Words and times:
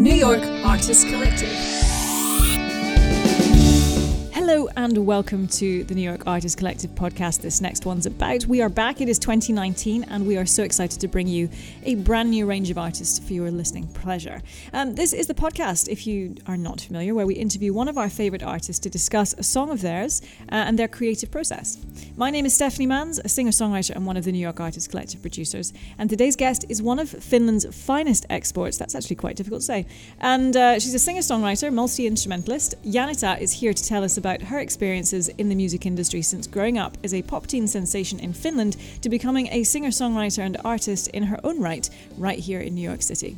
New 0.00 0.14
York 0.14 0.42
Artists 0.64 1.04
Collective. 1.04 1.99
And 4.76 5.06
welcome 5.06 5.48
to 5.48 5.84
the 5.84 5.94
New 5.94 6.02
York 6.02 6.26
Artists 6.26 6.54
Collective 6.54 6.90
podcast. 6.92 7.40
This 7.40 7.60
next 7.60 7.86
one's 7.86 8.06
about. 8.06 8.46
We 8.46 8.62
are 8.62 8.68
back. 8.68 9.00
It 9.00 9.08
is 9.08 9.18
2019, 9.18 10.04
and 10.04 10.26
we 10.26 10.36
are 10.36 10.46
so 10.46 10.62
excited 10.62 11.00
to 11.00 11.08
bring 11.08 11.26
you 11.26 11.48
a 11.82 11.96
brand 11.96 12.30
new 12.30 12.46
range 12.46 12.70
of 12.70 12.78
artists 12.78 13.18
for 13.18 13.32
your 13.32 13.50
listening 13.50 13.88
pleasure. 13.88 14.42
Um, 14.72 14.94
this 14.94 15.12
is 15.12 15.26
the 15.26 15.34
podcast, 15.34 15.88
if 15.88 16.06
you 16.06 16.36
are 16.46 16.56
not 16.56 16.82
familiar, 16.82 17.14
where 17.14 17.26
we 17.26 17.34
interview 17.34 17.72
one 17.72 17.88
of 17.88 17.98
our 17.98 18.08
favorite 18.08 18.42
artists 18.42 18.78
to 18.80 18.90
discuss 18.90 19.34
a 19.34 19.42
song 19.42 19.70
of 19.70 19.80
theirs 19.80 20.22
uh, 20.52 20.54
and 20.54 20.78
their 20.78 20.88
creative 20.88 21.30
process. 21.30 21.76
My 22.16 22.30
name 22.30 22.46
is 22.46 22.54
Stephanie 22.54 22.86
Mans, 22.86 23.18
a 23.18 23.28
singer 23.28 23.50
songwriter 23.50 23.96
and 23.96 24.06
one 24.06 24.16
of 24.16 24.24
the 24.24 24.32
New 24.32 24.38
York 24.38 24.60
Artists 24.60 24.88
Collective 24.88 25.20
producers. 25.20 25.72
And 25.98 26.08
today's 26.08 26.36
guest 26.36 26.64
is 26.68 26.80
one 26.80 26.98
of 26.98 27.10
Finland's 27.10 27.66
finest 27.74 28.24
exports. 28.30 28.78
That's 28.78 28.94
actually 28.94 29.16
quite 29.16 29.36
difficult 29.36 29.62
to 29.62 29.66
say. 29.66 29.86
And 30.20 30.56
uh, 30.56 30.74
she's 30.74 30.94
a 30.94 30.98
singer 30.98 31.22
songwriter, 31.22 31.72
multi 31.72 32.06
instrumentalist. 32.06 32.76
Janita 32.84 33.40
is 33.40 33.52
here 33.52 33.72
to 33.72 33.84
tell 33.84 34.04
us 34.04 34.16
about 34.16 34.42
her 34.42 34.59
experiences 34.60 35.28
in 35.28 35.48
the 35.48 35.54
music 35.54 35.86
industry 35.86 36.22
since 36.22 36.46
growing 36.46 36.78
up 36.78 36.96
as 37.02 37.14
a 37.14 37.22
pop 37.22 37.46
teen 37.46 37.66
sensation 37.66 38.20
in 38.20 38.32
Finland 38.32 38.76
to 39.02 39.08
becoming 39.08 39.48
a 39.50 39.64
singer 39.64 39.88
songwriter 39.88 40.44
and 40.44 40.56
artist 40.64 41.08
in 41.08 41.22
her 41.22 41.38
own 41.44 41.60
right, 41.60 41.90
right 42.16 42.38
here 42.38 42.60
in 42.60 42.74
New 42.74 42.88
York 42.88 43.02
City. 43.02 43.36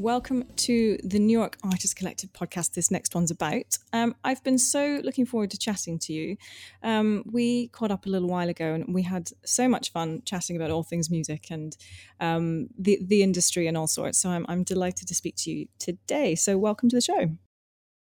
Welcome 0.00 0.44
to 0.56 0.96
the 1.04 1.18
New 1.18 1.38
York 1.38 1.58
Artist 1.62 1.94
Collective 1.94 2.32
podcast. 2.32 2.72
This 2.72 2.90
next 2.90 3.14
one's 3.14 3.30
about. 3.30 3.76
Um, 3.92 4.14
I've 4.24 4.42
been 4.42 4.56
so 4.56 4.98
looking 5.04 5.26
forward 5.26 5.50
to 5.50 5.58
chatting 5.58 5.98
to 5.98 6.14
you. 6.14 6.38
Um, 6.82 7.22
we 7.30 7.68
caught 7.68 7.90
up 7.90 8.06
a 8.06 8.08
little 8.08 8.28
while 8.28 8.48
ago 8.48 8.72
and 8.72 8.94
we 8.94 9.02
had 9.02 9.28
so 9.44 9.68
much 9.68 9.92
fun 9.92 10.22
chatting 10.24 10.56
about 10.56 10.70
all 10.70 10.82
things 10.82 11.10
music 11.10 11.48
and 11.50 11.76
um, 12.18 12.68
the 12.78 12.98
the 13.02 13.22
industry 13.22 13.66
and 13.66 13.76
all 13.76 13.86
sorts. 13.86 14.18
So 14.18 14.30
I'm, 14.30 14.46
I'm 14.48 14.62
delighted 14.62 15.06
to 15.08 15.14
speak 15.14 15.36
to 15.40 15.50
you 15.50 15.66
today. 15.78 16.34
So 16.34 16.56
welcome 16.56 16.88
to 16.88 16.96
the 16.96 17.02
show. 17.02 17.36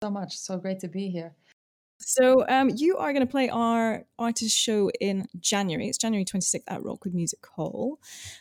So 0.03 0.11
much. 0.11 0.37
So 0.37 0.59
great 0.59 0.81
to 0.81 0.89
be 0.89 1.09
here. 1.09 1.35
So 1.99 2.45
um, 2.49 2.71
you 2.77 2.97
are 2.99 3.13
going 3.13 3.27
to 3.27 3.31
play 3.31 3.49
our 3.49 4.05
artist 4.19 4.57
show 4.57 4.91
in 5.01 5.27
January. 5.41 5.89
It's 5.89 5.99
January 5.99 6.25
26th 6.25 6.63
at 6.69 6.83
Rockwood 6.85 7.15
Music 7.15 7.45
Hall, 7.47 7.99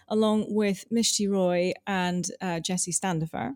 along 0.08 0.46
with 0.54 0.86
Mishti 0.92 1.30
Roy 1.30 1.74
and 1.88 2.28
uh, 2.42 2.60
Jesse 2.60 2.92
Standifer. 2.92 3.56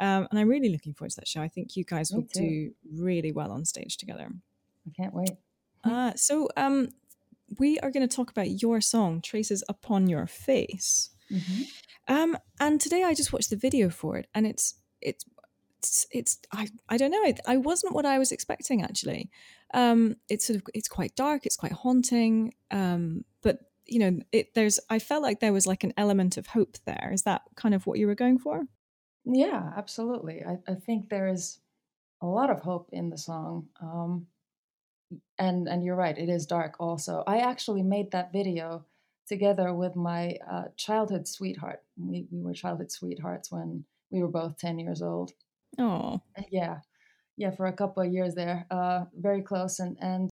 Um, 0.00 0.28
and 0.30 0.38
I'm 0.38 0.48
really 0.48 0.68
looking 0.68 0.92
forward 0.94 1.10
to 1.12 1.16
that 1.16 1.28
show. 1.28 1.40
I 1.40 1.48
think 1.48 1.76
you 1.76 1.84
guys 1.84 2.12
Me 2.12 2.18
will 2.18 2.26
too. 2.26 2.40
do 2.40 2.70
really 3.02 3.32
well 3.32 3.50
on 3.50 3.64
stage 3.64 3.96
together. 3.96 4.28
I 4.86 4.90
can't 4.96 5.14
wait. 5.14 5.30
Uh, 5.84 6.12
so 6.14 6.48
um, 6.56 6.88
we 7.58 7.78
are 7.80 7.90
going 7.90 8.06
to 8.06 8.14
talk 8.16 8.30
about 8.30 8.62
your 8.62 8.80
song, 8.80 9.20
Traces 9.22 9.64
Upon 9.68 10.08
Your 10.08 10.26
Face. 10.26 11.10
Mhm. 11.32 11.66
Um, 12.08 12.38
and 12.60 12.80
today 12.80 13.04
I 13.04 13.14
just 13.14 13.32
watched 13.32 13.50
the 13.50 13.56
video 13.56 13.90
for 13.90 14.16
it, 14.16 14.28
and 14.34 14.46
it's 14.46 14.74
it's 15.00 15.24
it's, 15.78 16.06
it's 16.10 16.38
I 16.52 16.68
I 16.88 16.96
don't 16.96 17.10
know. 17.10 17.22
It, 17.24 17.40
I 17.46 17.56
wasn't 17.56 17.94
what 17.94 18.06
I 18.06 18.18
was 18.18 18.32
expecting 18.32 18.82
actually. 18.82 19.30
Um, 19.74 20.16
it's 20.28 20.46
sort 20.46 20.56
of 20.56 20.62
it's 20.74 20.88
quite 20.88 21.14
dark. 21.16 21.46
It's 21.46 21.56
quite 21.56 21.72
haunting. 21.72 22.54
Um, 22.70 23.24
but 23.42 23.60
you 23.86 23.98
know, 23.98 24.18
it 24.32 24.54
there's 24.54 24.80
I 24.90 24.98
felt 24.98 25.22
like 25.22 25.40
there 25.40 25.52
was 25.52 25.66
like 25.66 25.84
an 25.84 25.94
element 25.96 26.36
of 26.36 26.48
hope 26.48 26.76
there. 26.84 27.10
Is 27.12 27.22
that 27.22 27.42
kind 27.56 27.74
of 27.74 27.86
what 27.86 27.98
you 27.98 28.06
were 28.06 28.14
going 28.14 28.38
for? 28.38 28.66
Yeah, 29.24 29.72
absolutely. 29.76 30.42
I, 30.44 30.58
I 30.70 30.74
think 30.74 31.08
there 31.08 31.28
is 31.28 31.60
a 32.22 32.26
lot 32.26 32.50
of 32.50 32.60
hope 32.60 32.88
in 32.92 33.10
the 33.10 33.18
song. 33.18 33.68
Um, 33.80 34.26
and 35.38 35.68
and 35.68 35.84
you're 35.84 35.96
right, 35.96 36.18
it 36.18 36.28
is 36.28 36.46
dark 36.46 36.76
also. 36.80 37.22
I 37.26 37.38
actually 37.38 37.82
made 37.82 38.10
that 38.10 38.32
video 38.32 38.84
together 39.26 39.72
with 39.74 39.94
my 39.94 40.36
uh, 40.50 40.64
childhood 40.76 41.28
sweetheart. 41.28 41.82
We, 41.96 42.26
we 42.30 42.42
were 42.42 42.54
childhood 42.54 42.90
sweethearts 42.90 43.52
when 43.52 43.84
we 44.10 44.22
were 44.22 44.28
both 44.28 44.56
10 44.58 44.78
years 44.78 45.02
old. 45.02 45.32
Oh, 45.78 46.20
yeah. 46.50 46.78
Yeah 47.36 47.50
for 47.52 47.66
a 47.66 47.72
couple 47.72 48.02
of 48.02 48.12
years 48.12 48.34
there 48.34 48.66
uh 48.70 49.04
very 49.14 49.42
close 49.42 49.78
and 49.78 49.96
and 50.00 50.30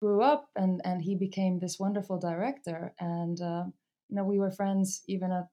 grew 0.00 0.22
up 0.22 0.48
and 0.56 0.80
and 0.84 1.02
he 1.02 1.14
became 1.14 1.58
this 1.58 1.78
wonderful 1.78 2.18
director 2.18 2.94
and 3.00 3.40
uh, 3.40 3.64
you 4.08 4.16
know 4.16 4.24
we 4.24 4.38
were 4.38 4.50
friends 4.50 5.02
even 5.08 5.32
at, 5.32 5.48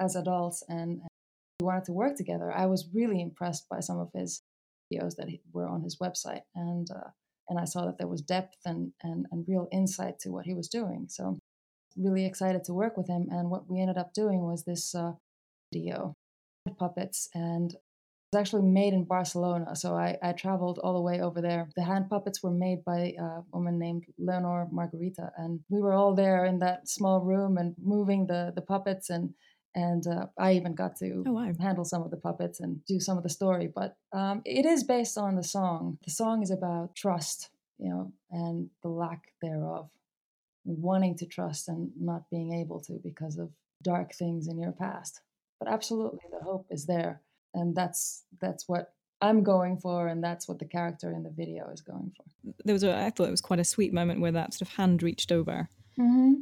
as 0.00 0.16
adults 0.16 0.62
and, 0.68 1.00
and 1.00 1.08
we 1.60 1.66
wanted 1.66 1.84
to 1.84 1.92
work 1.92 2.16
together. 2.16 2.50
I 2.52 2.66
was 2.66 2.88
really 2.94 3.20
impressed 3.20 3.68
by 3.68 3.80
some 3.80 3.98
of 3.98 4.10
his 4.14 4.42
videos 4.92 5.16
that 5.16 5.28
were 5.52 5.68
on 5.68 5.82
his 5.82 5.98
website 5.98 6.42
and 6.54 6.88
uh, 6.90 7.10
and 7.48 7.58
i 7.58 7.64
saw 7.64 7.84
that 7.86 7.98
there 7.98 8.08
was 8.08 8.22
depth 8.22 8.56
and, 8.64 8.92
and 9.02 9.26
and 9.30 9.44
real 9.48 9.68
insight 9.72 10.18
to 10.20 10.30
what 10.30 10.46
he 10.46 10.54
was 10.54 10.68
doing 10.68 11.06
so 11.08 11.38
really 11.96 12.24
excited 12.24 12.64
to 12.64 12.72
work 12.72 12.96
with 12.96 13.08
him 13.08 13.28
and 13.30 13.50
what 13.50 13.68
we 13.70 13.80
ended 13.80 13.98
up 13.98 14.12
doing 14.14 14.42
was 14.42 14.64
this 14.64 14.94
uh, 14.94 15.12
video 15.72 16.14
puppets 16.78 17.28
and 17.34 17.76
was 18.32 18.40
actually 18.40 18.62
made 18.62 18.92
in 18.92 19.04
Barcelona. 19.04 19.74
So 19.74 19.94
I, 19.96 20.16
I 20.22 20.32
traveled 20.32 20.78
all 20.78 20.94
the 20.94 21.00
way 21.00 21.20
over 21.20 21.40
there. 21.40 21.68
The 21.74 21.82
hand 21.82 22.08
puppets 22.08 22.42
were 22.42 22.50
made 22.52 22.84
by 22.84 23.14
a 23.18 23.40
woman 23.52 23.78
named 23.78 24.04
Leonor 24.18 24.68
Margarita. 24.70 25.32
And 25.36 25.60
we 25.68 25.80
were 25.80 25.94
all 25.94 26.14
there 26.14 26.44
in 26.44 26.58
that 26.60 26.88
small 26.88 27.20
room 27.20 27.58
and 27.58 27.74
moving 27.82 28.26
the, 28.26 28.52
the 28.54 28.62
puppets. 28.62 29.10
And, 29.10 29.34
and 29.74 30.06
uh, 30.06 30.26
I 30.38 30.52
even 30.52 30.74
got 30.74 30.96
to 30.98 31.24
Oh, 31.26 31.32
wow. 31.32 31.52
handle 31.58 31.84
some 31.84 32.02
of 32.02 32.10
the 32.12 32.16
puppets 32.16 32.60
and 32.60 32.84
do 32.84 33.00
some 33.00 33.16
of 33.16 33.24
the 33.24 33.28
story. 33.28 33.68
But 33.74 33.96
um, 34.12 34.42
it 34.44 34.64
is 34.64 34.84
based 34.84 35.18
on 35.18 35.34
the 35.34 35.44
song. 35.44 35.98
The 36.04 36.10
song 36.12 36.42
is 36.42 36.52
about 36.52 36.94
trust, 36.94 37.50
you 37.78 37.88
know, 37.88 38.12
and 38.30 38.70
the 38.82 38.88
lack 38.90 39.22
thereof. 39.42 39.88
Wanting 40.64 41.16
to 41.16 41.26
trust 41.26 41.68
and 41.68 41.90
not 41.98 42.30
being 42.30 42.52
able 42.52 42.80
to 42.82 43.00
because 43.02 43.38
of 43.38 43.50
dark 43.82 44.12
things 44.14 44.46
in 44.46 44.58
your 44.58 44.72
past. 44.72 45.20
But 45.58 45.68
absolutely, 45.68 46.20
the 46.30 46.44
hope 46.44 46.66
is 46.70 46.84
there 46.86 47.22
and 47.54 47.74
that's 47.74 48.24
that's 48.40 48.68
what 48.68 48.92
I'm 49.22 49.42
going 49.42 49.76
for, 49.78 50.08
and 50.08 50.22
that's 50.24 50.48
what 50.48 50.58
the 50.58 50.64
character 50.64 51.12
in 51.12 51.22
the 51.22 51.30
video 51.30 51.68
is 51.70 51.80
going 51.82 52.12
for. 52.16 52.52
there 52.64 52.72
was 52.72 52.82
a 52.84 52.96
I 52.96 53.10
thought 53.10 53.28
it 53.28 53.30
was 53.30 53.40
quite 53.40 53.60
a 53.60 53.64
sweet 53.64 53.92
moment 53.92 54.20
where 54.20 54.32
that 54.32 54.54
sort 54.54 54.62
of 54.62 54.76
hand 54.76 55.02
reached 55.02 55.30
over, 55.32 55.68
Mm-hmm. 55.98 56.32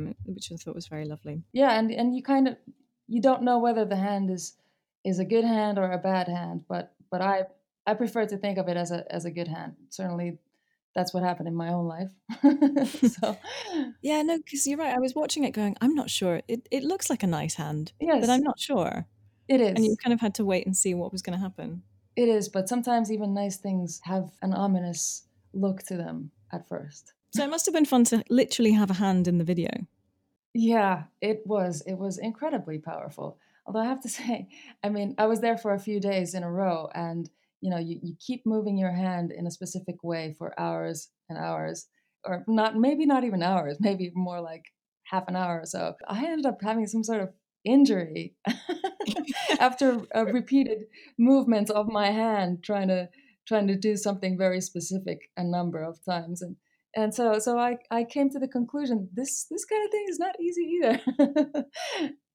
um, 0.00 0.14
which 0.26 0.50
I 0.52 0.56
thought 0.56 0.74
was 0.74 0.86
very 0.86 1.04
lovely. 1.04 1.42
Yeah, 1.52 1.78
and 1.78 1.90
and 1.90 2.16
you 2.16 2.22
kind 2.22 2.48
of 2.48 2.56
you 3.08 3.20
don't 3.20 3.42
know 3.42 3.58
whether 3.58 3.84
the 3.84 3.96
hand 3.96 4.30
is 4.30 4.54
is 5.04 5.18
a 5.18 5.24
good 5.24 5.44
hand 5.44 5.78
or 5.78 5.90
a 5.92 5.98
bad 5.98 6.28
hand, 6.28 6.64
but 6.68 6.94
but 7.10 7.20
I 7.20 7.44
I 7.86 7.94
prefer 7.94 8.24
to 8.26 8.36
think 8.38 8.58
of 8.58 8.68
it 8.68 8.76
as 8.76 8.90
a 8.92 9.04
as 9.12 9.24
a 9.26 9.30
good 9.30 9.48
hand. 9.48 9.74
Certainly, 9.90 10.38
that's 10.94 11.12
what 11.12 11.22
happened 11.22 11.48
in 11.48 11.54
my 11.54 11.68
own 11.72 11.86
life. 11.88 12.12
so 13.20 13.36
Yeah, 14.02 14.22
no, 14.22 14.38
because 14.38 14.66
you're 14.66 14.78
right. 14.78 14.94
I 14.94 15.00
was 15.00 15.14
watching 15.14 15.44
it 15.44 15.50
going, 15.50 15.76
I'm 15.80 15.94
not 15.94 16.08
sure. 16.08 16.40
It 16.48 16.66
it 16.70 16.82
looks 16.84 17.10
like 17.10 17.22
a 17.22 17.26
nice 17.26 17.54
hand, 17.54 17.92
yes, 18.00 18.20
but 18.20 18.30
I'm 18.30 18.42
not 18.42 18.58
sure. 18.58 19.06
It 19.52 19.60
is. 19.60 19.72
And 19.74 19.84
you 19.84 19.96
kind 20.02 20.14
of 20.14 20.20
had 20.20 20.34
to 20.36 20.44
wait 20.44 20.66
and 20.66 20.76
see 20.76 20.94
what 20.94 21.12
was 21.12 21.22
going 21.22 21.38
to 21.38 21.42
happen. 21.42 21.82
It 22.16 22.28
is, 22.28 22.48
but 22.48 22.68
sometimes 22.68 23.10
even 23.12 23.34
nice 23.34 23.56
things 23.56 24.00
have 24.04 24.30
an 24.42 24.52
ominous 24.52 25.26
look 25.52 25.82
to 25.84 25.96
them 25.96 26.30
at 26.52 26.68
first. 26.68 27.12
So 27.34 27.44
it 27.44 27.50
must 27.50 27.66
have 27.66 27.74
been 27.74 27.84
fun 27.84 28.04
to 28.04 28.22
literally 28.28 28.72
have 28.72 28.90
a 28.90 28.94
hand 28.94 29.28
in 29.28 29.38
the 29.38 29.44
video. 29.44 29.70
Yeah, 30.54 31.04
it 31.20 31.42
was. 31.46 31.82
It 31.86 31.94
was 31.94 32.18
incredibly 32.18 32.78
powerful. 32.78 33.38
Although 33.66 33.80
I 33.80 33.86
have 33.86 34.02
to 34.02 34.08
say, 34.20 34.48
I 34.82 34.88
mean, 34.88 35.14
I 35.18 35.26
was 35.26 35.40
there 35.40 35.58
for 35.58 35.74
a 35.74 35.80
few 35.80 36.00
days 36.00 36.34
in 36.34 36.42
a 36.42 36.50
row, 36.50 36.88
and 36.94 37.28
you 37.60 37.70
know, 37.70 37.78
you, 37.78 37.98
you 38.02 38.16
keep 38.18 38.44
moving 38.44 38.76
your 38.76 38.92
hand 38.92 39.30
in 39.30 39.46
a 39.46 39.50
specific 39.50 40.02
way 40.02 40.34
for 40.36 40.58
hours 40.58 41.08
and 41.28 41.38
hours, 41.38 41.86
or 42.24 42.44
not, 42.48 42.76
maybe 42.76 43.06
not 43.06 43.24
even 43.24 43.42
hours, 43.42 43.76
maybe 43.80 44.10
more 44.14 44.40
like 44.40 44.64
half 45.04 45.28
an 45.28 45.36
hour 45.36 45.60
or 45.60 45.66
so. 45.66 45.94
I 46.08 46.24
ended 46.24 46.46
up 46.46 46.60
having 46.60 46.86
some 46.86 47.04
sort 47.04 47.20
of 47.20 47.30
injury 47.64 48.34
after 49.60 50.02
repeated 50.14 50.84
movements 51.18 51.70
of 51.70 51.88
my 51.88 52.10
hand 52.10 52.62
trying 52.62 52.88
to 52.88 53.08
trying 53.46 53.66
to 53.66 53.76
do 53.76 53.96
something 53.96 54.38
very 54.38 54.60
specific 54.60 55.30
a 55.36 55.44
number 55.44 55.82
of 55.82 56.02
times 56.04 56.42
and 56.42 56.56
and 56.94 57.14
so 57.14 57.38
so 57.38 57.58
I, 57.58 57.78
I 57.90 58.04
came 58.04 58.30
to 58.30 58.38
the 58.38 58.48
conclusion 58.48 59.08
this 59.12 59.46
this 59.50 59.64
kind 59.64 59.84
of 59.84 59.90
thing 59.90 60.06
is 60.08 60.18
not 60.18 60.40
easy 60.40 60.62
either 60.62 61.00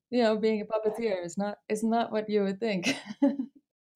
you 0.09 0.23
know 0.23 0.37
being 0.37 0.61
a 0.61 0.65
puppeteer 0.65 1.23
is 1.23 1.37
not 1.37 1.59
is 1.69 1.83
not 1.83 2.11
what 2.11 2.29
you 2.29 2.43
would 2.43 2.59
think 2.59 2.95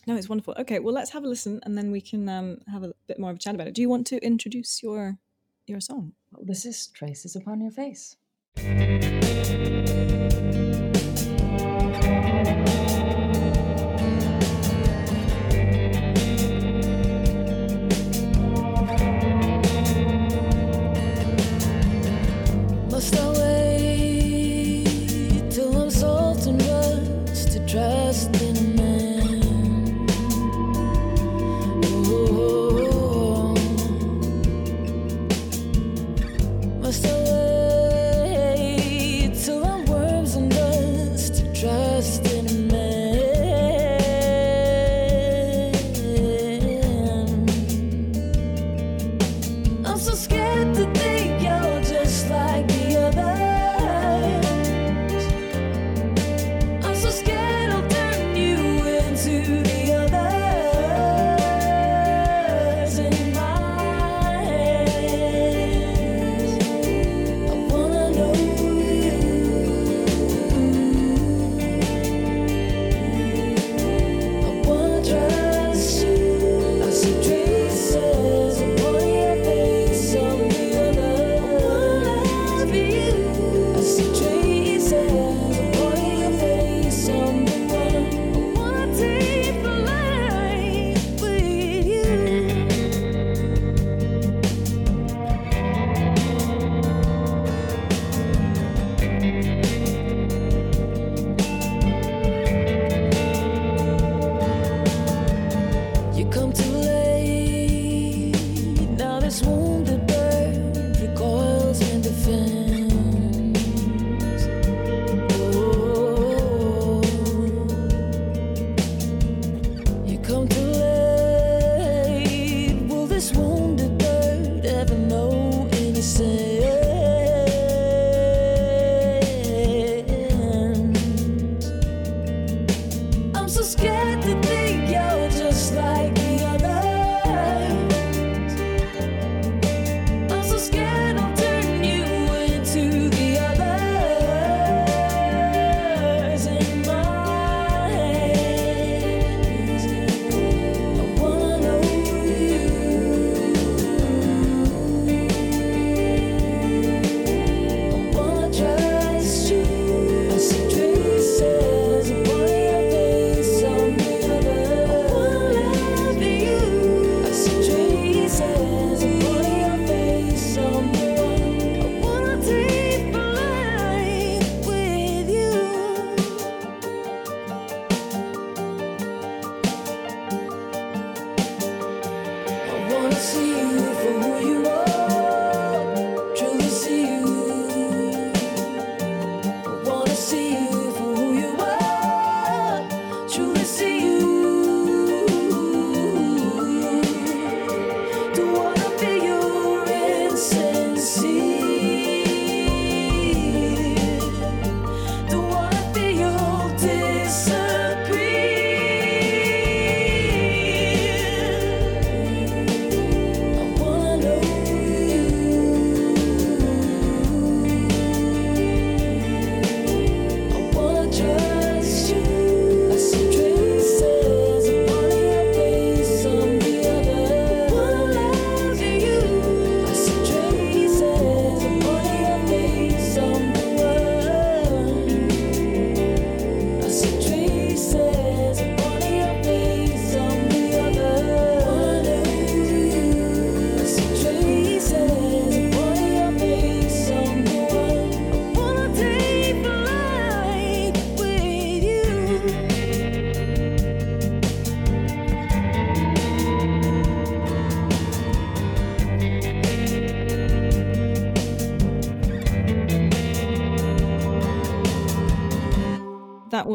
No, 0.08 0.16
it's 0.16 0.28
wonderful. 0.28 0.56
Okay, 0.58 0.80
well, 0.80 0.96
let's 0.96 1.12
have 1.12 1.24
a 1.24 1.28
listen, 1.28 1.60
and 1.62 1.78
then 1.78 1.92
we 1.92 2.02
can 2.02 2.28
um, 2.28 2.58
have 2.66 2.82
a 2.82 2.92
bit 3.06 3.20
more 3.20 3.30
of 3.30 3.36
a 3.36 3.40
chat 3.40 3.54
about 3.54 3.68
it. 3.68 3.76
Do 3.76 3.84
you 3.84 3.88
want 3.88 4.08
to 4.08 4.18
introduce 4.26 4.82
your 4.82 5.20
your 5.68 5.80
song? 5.80 6.14
this 6.40 6.66
is 6.66 6.88
traces 6.88 7.36
upon 7.36 7.62
your 7.62 7.72
face 7.72 8.16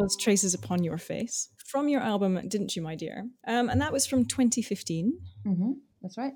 was 0.06 0.14
Traces 0.16 0.54
Upon 0.54 0.84
Your 0.84 0.98
Face 0.98 1.48
from 1.64 1.88
your 1.88 2.00
album 2.00 2.40
Didn't 2.46 2.76
You, 2.76 2.82
My 2.82 2.94
Dear? 2.94 3.26
Um, 3.44 3.68
and 3.68 3.80
that 3.80 3.92
was 3.92 4.06
from 4.06 4.24
2015. 4.24 5.18
hmm 5.44 5.72
That's 6.00 6.16
right. 6.16 6.34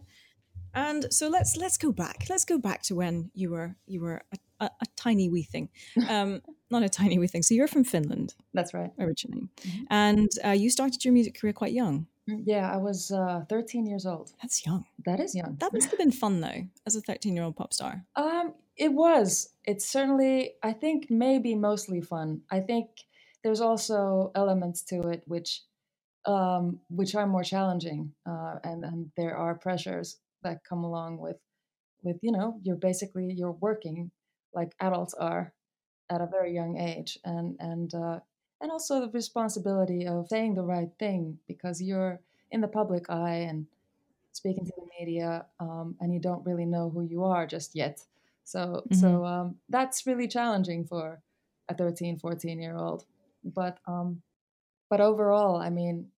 And 0.74 1.06
so 1.14 1.28
let's 1.28 1.56
let's 1.56 1.78
go 1.78 1.92
back. 1.92 2.24
Let's 2.28 2.44
go 2.44 2.58
back 2.58 2.82
to 2.84 2.96
when 2.96 3.30
you 3.32 3.50
were 3.50 3.76
you 3.86 4.00
were 4.00 4.22
a, 4.32 4.64
a, 4.64 4.70
a 4.82 4.86
tiny 4.96 5.28
wee 5.28 5.44
thing, 5.44 5.68
um, 6.08 6.42
not 6.70 6.82
a 6.82 6.88
tiny 6.88 7.16
wee 7.18 7.28
thing. 7.28 7.42
So 7.44 7.54
you're 7.54 7.68
from 7.68 7.84
Finland 7.84 8.34
That's 8.54 8.74
right. 8.74 8.90
originally, 8.98 9.48
Mhm. 9.60 9.84
and 9.90 10.28
uh, 10.44 10.50
you 10.62 10.68
started 10.70 11.04
your 11.04 11.14
music 11.14 11.40
career 11.40 11.52
quite 11.52 11.72
young. 11.72 12.06
Mm, 12.28 12.42
Yeah, 12.46 12.72
I 12.72 12.76
was 12.76 13.10
uh, 13.12 13.44
13 13.48 13.86
years 13.86 14.04
old. 14.06 14.32
That's 14.42 14.64
young. 14.66 14.84
That 15.04 15.20
is 15.20 15.34
young. 15.34 15.56
That 15.60 15.72
must 15.72 15.90
have 15.90 15.98
been 15.98 16.12
fun 16.12 16.40
though, 16.40 16.62
as 16.86 16.96
a 16.96 17.00
13 17.00 17.34
year 17.36 17.44
old 17.44 17.54
pop 17.56 17.72
star. 17.72 18.04
Um, 18.16 18.54
it 18.76 18.92
was. 18.92 19.48
It's 19.64 19.86
certainly, 19.88 20.52
I 20.62 20.72
think, 20.72 21.06
maybe 21.10 21.54
mostly 21.54 22.00
fun. 22.00 22.42
I 22.50 22.60
think 22.60 22.86
there's 23.42 23.60
also 23.60 24.30
elements 24.34 24.82
to 24.82 25.08
it 25.08 25.22
which, 25.26 25.62
um, 26.26 26.80
which 26.88 27.14
are 27.14 27.26
more 27.26 27.44
challenging, 27.44 28.12
uh, 28.26 28.56
and 28.64 28.84
and 28.84 29.10
there 29.16 29.36
are 29.36 29.54
pressures 29.54 30.18
that 30.42 30.64
come 30.68 30.84
along 30.84 31.18
with, 31.18 31.36
with 32.02 32.16
you 32.22 32.32
know, 32.32 32.58
you're 32.62 32.76
basically 32.76 33.32
you're 33.36 33.52
working 33.52 34.10
like 34.52 34.72
adults 34.80 35.14
are 35.14 35.52
at 36.10 36.20
a 36.20 36.26
very 36.26 36.52
young 36.52 36.76
age, 36.78 37.18
and 37.24 37.56
and 37.60 37.94
uh, 37.94 38.20
and 38.60 38.70
also 38.70 39.00
the 39.00 39.10
responsibility 39.12 40.06
of 40.06 40.28
saying 40.28 40.54
the 40.54 40.62
right 40.62 40.90
thing 40.98 41.38
because 41.48 41.80
you're 41.80 42.20
in 42.50 42.60
the 42.60 42.68
public 42.68 43.08
eye 43.08 43.46
and 43.48 43.66
speaking 44.32 44.64
to 44.64 44.72
the 44.76 44.86
media, 44.98 45.46
um, 45.58 45.96
and 46.00 46.12
you 46.12 46.20
don't 46.20 46.44
really 46.44 46.66
know 46.66 46.90
who 46.90 47.02
you 47.02 47.24
are 47.24 47.46
just 47.46 47.74
yet. 47.74 48.00
So, 48.44 48.84
so 48.92 49.24
um, 49.24 49.56
that's 49.68 50.06
really 50.06 50.26
challenging 50.26 50.84
for 50.84 51.20
a 51.68 51.74
13, 51.74 52.18
14 52.18 52.60
year 52.60 52.76
old. 52.76 53.04
But, 53.44 53.78
um, 53.86 54.22
but 54.88 55.00
overall, 55.00 55.56
I 55.56 55.70
mean, 55.70 56.08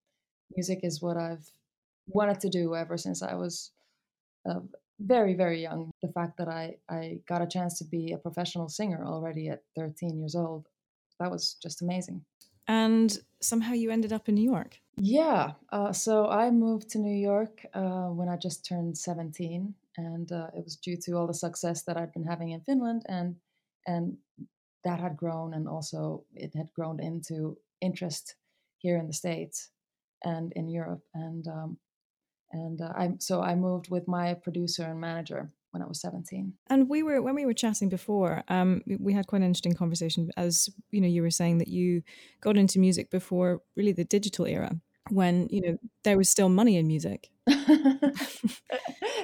music 0.57 0.81
is 0.83 1.03
what 1.03 1.17
I've 1.17 1.49
wanted 2.07 2.41
to 2.41 2.49
do 2.49 2.75
ever 2.75 2.97
since 2.97 3.23
I 3.23 3.35
was 3.35 3.71
uh, 4.49 4.61
very, 5.01 5.35
very 5.35 5.61
young. 5.63 5.91
The 6.03 6.13
fact 6.13 6.37
that 6.39 6.49
I, 6.49 6.77
I 6.89 7.21
got 7.29 7.43
a 7.43 7.47
chance 7.47 7.79
to 7.79 7.85
be 7.85 8.13
a 8.13 8.19
professional 8.19 8.69
singer 8.69 9.05
already 9.07 9.49
at 9.49 9.63
13 9.77 10.19
years 10.19 10.35
old, 10.35 10.69
that 11.21 11.31
was 11.31 11.57
just 11.63 11.83
amazing. 11.83 12.25
And 12.69 13.17
somehow 13.41 13.73
you 13.73 13.91
ended 13.91 14.13
up 14.13 14.29
in 14.29 14.35
New 14.35 14.49
York. 14.51 14.79
Yeah. 14.97 15.53
Uh, 15.71 15.93
so 15.93 16.29
I 16.29 16.51
moved 16.51 16.91
to 16.91 16.99
New 16.99 17.17
York 17.17 17.67
uh, 17.75 18.09
when 18.09 18.29
I 18.29 18.37
just 18.37 18.65
turned 18.65 18.97
17, 18.97 19.75
and 19.97 20.33
uh, 20.33 20.49
it 20.57 20.63
was 20.65 20.77
due 20.77 20.97
to 21.05 21.13
all 21.13 21.27
the 21.27 21.35
success 21.35 21.83
that 21.83 21.97
I'd 21.97 22.13
been 22.13 22.25
having 22.25 22.51
in 22.51 22.61
Finland, 22.61 23.03
and 23.09 23.37
and 23.87 24.17
that 24.85 25.01
had 25.01 25.17
grown, 25.17 25.55
and 25.55 25.69
also 25.69 26.25
it 26.35 26.55
had 26.55 26.73
grown 26.75 27.01
into 27.01 27.59
interest 27.81 28.37
here 28.79 28.97
in 28.99 29.07
the 29.07 29.13
states 29.13 29.71
and 30.25 30.53
in 30.53 30.69
Europe, 30.69 31.03
and 31.15 31.47
um, 31.49 31.79
and 32.53 32.81
uh, 32.81 32.93
I 32.97 33.13
so 33.19 33.41
I 33.43 33.55
moved 33.55 33.91
with 33.91 34.07
my 34.09 34.35
producer 34.35 34.85
and 34.85 35.01
manager 35.01 35.51
when 35.73 35.83
I 35.83 35.87
was 35.87 36.01
17. 36.01 36.53
And 36.69 36.89
we 36.89 37.03
were 37.03 37.21
when 37.23 37.35
we 37.35 37.47
were 37.47 37.55
chatting 37.55 37.89
before, 37.89 38.45
um, 38.49 38.83
we- 38.87 39.15
had 39.15 39.27
quite 39.27 39.41
an 39.41 39.49
interesting 39.49 39.75
conversation. 39.75 40.31
As 40.37 40.69
you 40.91 41.01
know, 41.01 41.09
you 41.09 41.23
were 41.23 41.31
saying 41.31 41.59
that 41.59 41.69
you 41.69 42.03
got 42.41 42.57
into 42.57 42.79
music 42.79 43.11
before 43.11 43.63
really 43.77 43.93
the 43.93 44.05
digital 44.05 44.47
era, 44.47 44.77
when 45.11 45.49
you 45.51 45.61
know 45.63 45.79
there 46.05 46.17
was 46.17 46.29
still 46.29 46.49
money 46.49 46.77
in 46.77 46.87
music. 46.87 47.31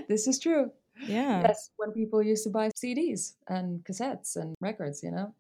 this 0.09 0.27
is 0.27 0.39
true. 0.39 0.71
Yeah. 1.07 1.43
Yes, 1.43 1.71
when 1.77 1.93
people 1.93 2.23
used 2.23 2.45
to 2.45 2.51
buy 2.51 2.71
CDs 2.71 3.35
and 3.47 3.85
cassettes 3.85 4.37
and 4.37 4.55
records, 4.61 5.03
you 5.03 5.11
know. 5.13 5.35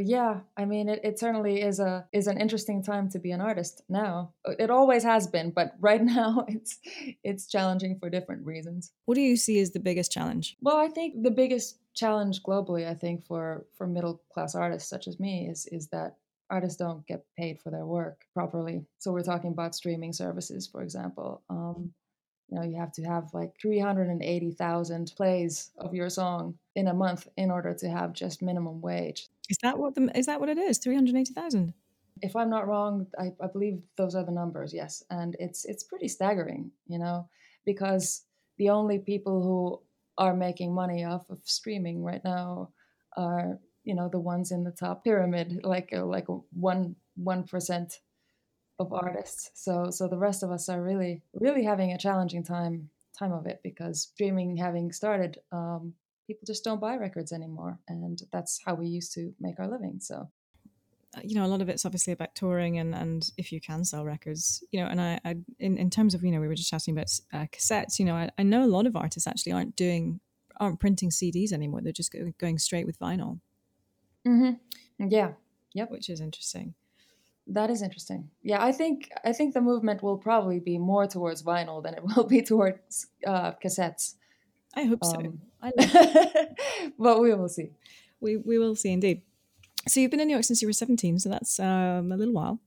Yeah, 0.00 0.40
I 0.56 0.64
mean, 0.64 0.88
it, 0.88 1.00
it 1.04 1.18
certainly 1.18 1.62
is 1.62 1.80
a 1.80 2.06
is 2.12 2.26
an 2.26 2.40
interesting 2.40 2.82
time 2.82 3.08
to 3.10 3.18
be 3.18 3.30
an 3.30 3.40
artist 3.40 3.82
now. 3.88 4.32
It 4.44 4.70
always 4.70 5.02
has 5.04 5.26
been, 5.26 5.50
but 5.50 5.74
right 5.80 6.02
now 6.02 6.44
it's 6.48 6.78
it's 7.22 7.46
challenging 7.46 7.98
for 7.98 8.10
different 8.10 8.46
reasons. 8.46 8.92
What 9.04 9.14
do 9.14 9.20
you 9.20 9.36
see 9.36 9.60
as 9.60 9.70
the 9.70 9.80
biggest 9.80 10.12
challenge? 10.12 10.56
Well, 10.60 10.76
I 10.76 10.88
think 10.88 11.22
the 11.22 11.30
biggest 11.30 11.78
challenge 11.94 12.42
globally, 12.42 12.88
I 12.88 12.94
think 12.94 13.24
for 13.24 13.66
for 13.76 13.86
middle 13.86 14.22
class 14.32 14.54
artists 14.54 14.88
such 14.88 15.06
as 15.08 15.20
me, 15.20 15.48
is 15.48 15.66
is 15.66 15.88
that 15.88 16.16
artists 16.50 16.76
don't 16.76 17.06
get 17.06 17.24
paid 17.38 17.60
for 17.60 17.70
their 17.70 17.86
work 17.86 18.24
properly. 18.34 18.84
So 18.98 19.12
we're 19.12 19.22
talking 19.22 19.52
about 19.52 19.74
streaming 19.74 20.12
services, 20.12 20.66
for 20.66 20.82
example. 20.82 21.42
Um, 21.48 21.92
you 22.50 22.58
know, 22.58 22.64
you 22.64 22.76
have 22.76 22.92
to 22.92 23.02
have 23.04 23.32
like 23.32 23.52
380,000 23.60 25.12
plays 25.16 25.70
of 25.78 25.94
your 25.94 26.10
song 26.10 26.58
in 26.74 26.88
a 26.88 26.94
month 26.94 27.28
in 27.36 27.50
order 27.50 27.72
to 27.74 27.88
have 27.88 28.12
just 28.12 28.42
minimum 28.42 28.80
wage. 28.80 29.28
Is 29.50 29.58
that 29.62 29.78
what 29.78 29.94
the 29.94 30.10
is 30.16 30.26
that 30.26 30.40
what 30.40 30.48
it 30.48 30.58
is? 30.58 30.78
Three 30.78 30.94
hundred 30.94 31.16
eighty 31.16 31.34
thousand. 31.34 31.74
If 32.22 32.36
I'm 32.36 32.50
not 32.50 32.68
wrong, 32.68 33.06
I, 33.18 33.32
I 33.42 33.46
believe 33.48 33.82
those 33.96 34.14
are 34.14 34.24
the 34.24 34.32
numbers. 34.32 34.72
Yes, 34.72 35.02
and 35.10 35.36
it's 35.38 35.64
it's 35.64 35.82
pretty 35.82 36.08
staggering, 36.08 36.70
you 36.86 36.98
know, 36.98 37.28
because 37.66 38.24
the 38.58 38.70
only 38.70 38.98
people 38.98 39.42
who 39.42 39.80
are 40.18 40.34
making 40.34 40.74
money 40.74 41.04
off 41.04 41.28
of 41.30 41.40
streaming 41.44 42.04
right 42.04 42.22
now 42.24 42.70
are 43.16 43.58
you 43.84 43.94
know 43.94 44.08
the 44.08 44.20
ones 44.20 44.52
in 44.52 44.64
the 44.64 44.70
top 44.70 45.02
pyramid, 45.02 45.60
like 45.64 45.90
uh, 45.92 46.04
like 46.04 46.26
one 46.52 46.94
one 47.16 47.44
percent 47.44 47.98
of 48.78 48.92
artists. 48.92 49.50
So 49.54 49.90
so 49.90 50.06
the 50.06 50.18
rest 50.18 50.42
of 50.42 50.50
us 50.52 50.68
are 50.68 50.82
really 50.82 51.22
really 51.34 51.64
having 51.64 51.92
a 51.92 51.98
challenging 51.98 52.44
time 52.44 52.90
time 53.18 53.32
of 53.32 53.46
it 53.46 53.60
because 53.64 54.02
streaming 54.02 54.56
having 54.56 54.92
started, 54.92 55.38
um, 55.52 55.94
people 56.30 56.46
just 56.46 56.62
don't 56.62 56.80
buy 56.80 56.94
records 56.96 57.32
anymore, 57.32 57.80
and 57.88 58.22
that's 58.32 58.60
how 58.64 58.74
we 58.74 58.86
used 58.86 59.12
to 59.14 59.34
make 59.40 59.58
our 59.58 59.68
living. 59.68 59.98
So 60.00 60.16
Uh, 61.16 61.20
You 61.24 61.34
know, 61.34 61.44
a 61.44 61.52
lot 61.54 61.60
of 61.62 61.68
it's 61.68 61.84
obviously 61.84 62.12
about 62.12 62.34
touring 62.34 62.78
and 62.78 62.94
and 62.94 63.20
if 63.36 63.50
you 63.52 63.60
can 63.60 63.84
sell 63.84 64.04
records, 64.04 64.62
you 64.72 64.80
know. 64.80 64.88
And 64.92 65.00
I, 65.00 65.20
I 65.24 65.32
in 65.58 65.76
in 65.76 65.90
terms 65.90 66.14
of 66.14 66.22
you 66.22 66.30
know 66.32 66.40
we 66.40 66.48
were 66.48 66.54
just 66.54 66.70
chatting 66.70 66.94
about 66.96 67.10
uh, 67.32 67.46
cassettes. 67.54 67.98
You 67.98 68.06
know, 68.06 68.14
I, 68.22 68.30
I 68.38 68.44
know 68.44 68.62
a 68.64 68.74
lot 68.76 68.86
of 68.86 68.94
artists 68.94 69.26
actually 69.26 69.54
aren't 69.56 69.74
doing 69.76 70.20
aren't 70.62 70.78
printing 70.80 71.10
CDs 71.10 71.52
anymore. 71.52 71.80
They're 71.82 72.00
just 72.02 72.14
going 72.38 72.58
straight 72.58 72.86
with 72.86 72.98
vinyl, 72.98 73.40
mm-hmm. 74.26 74.52
yeah, 75.08 75.32
yep 75.78 75.90
which 75.90 76.08
is 76.08 76.20
interesting. 76.20 76.74
That 77.46 77.70
is 77.70 77.82
interesting. 77.82 78.30
Yeah, 78.42 78.62
I 78.68 78.72
think 78.72 78.96
I 79.24 79.32
think 79.32 79.54
the 79.54 79.60
movement 79.70 80.02
will 80.02 80.18
probably 80.18 80.60
be 80.60 80.78
more 80.78 81.06
towards 81.08 81.42
vinyl 81.42 81.82
than 81.82 81.94
it 81.94 82.02
will 82.10 82.28
be 82.36 82.42
towards 82.42 83.08
uh, 83.26 83.52
cassettes. 83.62 84.14
I 84.76 84.84
hope 84.84 85.04
so. 85.04 85.16
Um, 85.18 85.40
I 85.62 85.72
but 86.98 87.20
we 87.20 87.34
will 87.34 87.48
see. 87.48 87.70
we 88.20 88.36
we 88.36 88.58
will 88.58 88.76
see 88.76 88.92
indeed. 88.92 89.22
So 89.88 90.00
you've 90.00 90.10
been 90.10 90.20
in 90.20 90.28
New 90.28 90.34
York 90.34 90.44
since 90.44 90.60
you 90.62 90.68
were 90.68 90.72
seventeen, 90.72 91.18
so 91.18 91.28
that's 91.28 91.58
um, 91.58 92.12
a 92.12 92.16
little 92.16 92.34
while. 92.34 92.60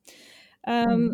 Um, 0.67 0.87
Mhm. 0.87 1.13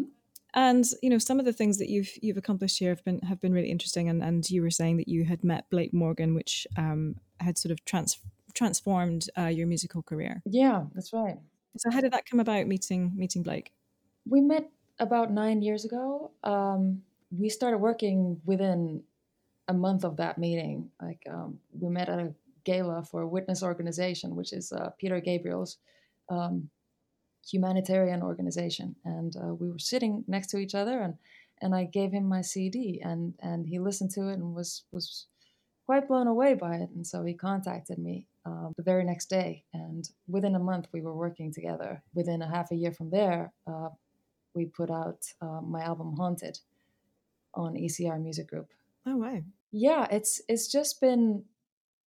And 0.56 0.84
you 1.04 1.12
know 1.12 1.20
some 1.20 1.40
of 1.40 1.46
the 1.46 1.54
things 1.54 1.78
that 1.78 1.90
you've 1.90 2.10
you've 2.24 2.38
accomplished 2.38 2.80
here 2.80 2.90
have 2.90 3.04
been 3.06 3.20
have 3.20 3.40
been 3.40 3.54
really 3.54 3.70
interesting. 3.70 4.10
And, 4.10 4.24
and 4.24 4.50
you 4.50 4.64
were 4.64 4.72
saying 4.72 4.98
that 4.98 5.08
you 5.08 5.24
had 5.26 5.44
met 5.44 5.70
Blake 5.70 5.94
Morgan, 5.94 6.34
which 6.34 6.66
um, 6.76 7.18
had 7.40 7.56
sort 7.60 7.72
of 7.72 7.86
trans- 7.86 8.18
transformed 8.56 9.30
uh, 9.38 9.46
your 9.46 9.68
musical 9.68 10.02
career. 10.02 10.42
Yeah, 10.46 10.86
that's 10.96 11.14
right. 11.14 11.38
So 11.78 11.92
how 11.92 12.02
did 12.02 12.14
that 12.14 12.26
come 12.26 12.40
about? 12.40 12.66
Meeting 12.66 13.12
meeting 13.16 13.44
Blake. 13.44 13.72
We 14.26 14.42
met 14.42 14.68
about 14.98 15.32
nine 15.32 15.62
years 15.62 15.86
ago. 15.86 16.32
Um, 16.44 17.04
we 17.30 17.50
started 17.50 17.78
working 17.78 18.42
within 18.44 19.04
a 19.70 19.74
month 19.74 20.04
of 20.04 20.18
that 20.18 20.38
meeting. 20.38 20.90
Like 21.02 21.22
um, 21.30 21.60
we 21.80 21.90
met 21.90 22.10
at 22.10 22.20
a 22.20 22.34
gala 22.66 23.04
for 23.04 23.22
a 23.22 23.28
Witness 23.28 23.64
Organization, 23.64 24.36
which 24.36 24.52
is 24.52 24.74
uh, 24.74 24.90
Peter 24.98 25.22
Gabriel's 25.22 25.78
um, 26.30 26.70
humanitarian 27.50 28.22
organization, 28.22 28.96
and 29.06 29.36
uh, 29.38 29.54
we 29.54 29.70
were 29.70 29.80
sitting 29.80 30.26
next 30.28 30.48
to 30.48 30.58
each 30.58 30.76
other, 30.76 31.00
and 31.00 31.16
and 31.62 31.76
I 31.76 31.86
gave 31.86 32.12
him 32.12 32.28
my 32.28 32.42
CD, 32.42 33.00
and 33.04 33.34
and 33.42 33.66
he 33.66 33.80
listened 33.80 34.12
to 34.12 34.30
it 34.30 34.34
and 34.34 34.54
was 34.54 34.84
was 34.92 35.28
quite 35.86 36.08
blown 36.08 36.28
away 36.28 36.56
by 36.56 36.76
it, 36.76 36.90
and 36.96 37.06
so 37.06 37.24
he 37.24 37.34
contacted 37.34 37.98
me 37.98 38.28
um, 38.46 38.74
the 38.76 38.84
very 38.84 39.04
next 39.04 39.30
day, 39.30 39.64
and 39.74 40.10
within 40.28 40.56
a 40.56 40.60
month 40.60 40.88
we 40.92 41.02
were 41.02 41.16
working 41.16 41.54
together. 41.54 42.02
Within 42.14 42.42
a 42.42 42.50
half 42.50 42.72
a 42.72 42.76
year 42.76 42.92
from 42.92 43.10
there, 43.12 43.54
uh, 43.68 43.90
we 44.56 44.66
put 44.66 44.90
out 44.90 45.26
uh, 45.42 45.62
my 45.62 45.82
album 45.82 46.16
Haunted 46.18 46.60
on 47.54 47.76
ECR 47.76 48.22
Music 48.22 48.48
Group. 48.48 48.70
Oh 49.06 49.18
wow! 49.18 49.42
Yeah, 49.72 50.08
it's 50.12 50.42
it's 50.48 50.68
just 50.68 51.00
been 51.02 51.44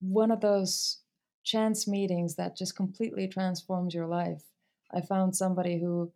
one 0.01 0.31
of 0.31 0.41
those 0.41 1.01
chance 1.45 1.87
meetings 1.89 2.37
that 2.37 2.57
just 2.57 2.77
completely 2.77 3.29
transforms 3.29 3.95
your 3.95 4.07
life. 4.07 4.43
I 4.93 5.01
found 5.01 5.37
somebody 5.37 5.79
who 5.81 6.13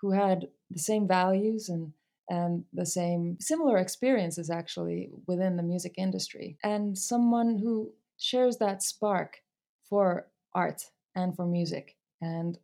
who 0.00 0.12
had 0.12 0.48
the 0.70 0.78
same 0.78 1.08
values 1.08 1.68
and 1.68 1.92
and 2.30 2.64
the 2.72 2.86
same 2.86 3.38
similar 3.40 3.78
experiences 3.78 4.50
actually 4.50 5.10
within 5.26 5.56
the 5.56 5.62
music 5.62 5.94
industry 5.98 6.56
and 6.64 6.96
someone 6.98 7.58
who 7.58 7.92
shares 8.18 8.56
that 8.58 8.82
spark 8.82 9.42
for 9.88 10.28
art 10.54 10.84
and 11.16 11.36
for 11.36 11.46
music 11.46 11.96
and 12.22 12.58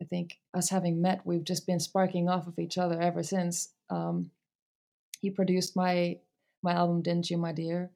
i 0.00 0.04
think 0.06 0.38
us 0.54 0.70
having 0.70 1.02
met 1.02 1.20
we've 1.26 1.44
just 1.44 1.66
been 1.66 1.80
sparking 1.80 2.28
off 2.30 2.46
of 2.46 2.58
each 2.58 2.78
other 2.78 3.00
ever 3.00 3.22
since 3.22 3.70
um, 3.90 4.30
he 5.20 5.30
produced 5.30 5.76
my 5.76 6.18
my 6.64 6.72
album 6.72 7.02
didn't 7.02 7.30
you 7.30 7.38
my 7.38 7.52
dear 7.52 7.90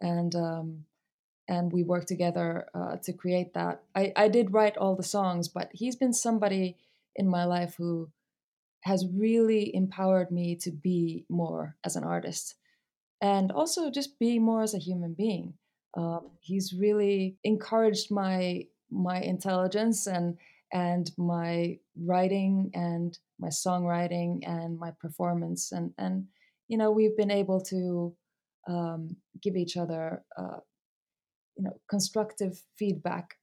and 0.00 0.34
um, 0.34 0.84
and 1.48 1.72
we 1.72 1.82
worked 1.82 2.08
together 2.08 2.66
uh, 2.74 2.96
to 3.02 3.12
create 3.12 3.54
that 3.54 3.82
I, 3.94 4.12
I 4.16 4.28
did 4.28 4.52
write 4.52 4.76
all 4.76 4.94
the 4.94 5.02
songs 5.02 5.48
but 5.48 5.70
he's 5.72 5.96
been 5.96 6.12
somebody 6.12 6.76
in 7.16 7.28
my 7.28 7.44
life 7.44 7.74
who 7.76 8.10
has 8.82 9.06
really 9.14 9.74
empowered 9.74 10.30
me 10.30 10.54
to 10.56 10.70
be 10.70 11.24
more 11.28 11.76
as 11.84 11.96
an 11.96 12.04
artist 12.04 12.56
and 13.24 13.50
also 13.50 13.90
just 13.90 14.18
be 14.18 14.38
more 14.38 14.62
as 14.62 14.74
a 14.74 14.78
human 14.78 15.14
being. 15.14 15.54
Um, 15.96 16.32
he's 16.40 16.74
really 16.74 17.36
encouraged 17.42 18.10
my 18.10 18.66
my 18.90 19.20
intelligence 19.20 20.06
and 20.06 20.36
and 20.72 21.10
my 21.16 21.78
writing 21.96 22.70
and 22.74 23.16
my 23.38 23.48
songwriting 23.48 24.46
and 24.46 24.78
my 24.78 24.90
performance 24.90 25.72
and 25.72 25.94
and 25.96 26.26
you 26.68 26.76
know 26.78 26.90
we've 26.90 27.16
been 27.16 27.30
able 27.30 27.60
to 27.60 28.14
um, 28.68 29.16
give 29.42 29.56
each 29.56 29.76
other 29.76 30.22
uh, 30.36 30.60
you 31.56 31.64
know 31.64 31.78
constructive 31.88 32.60
feedback 32.76 33.36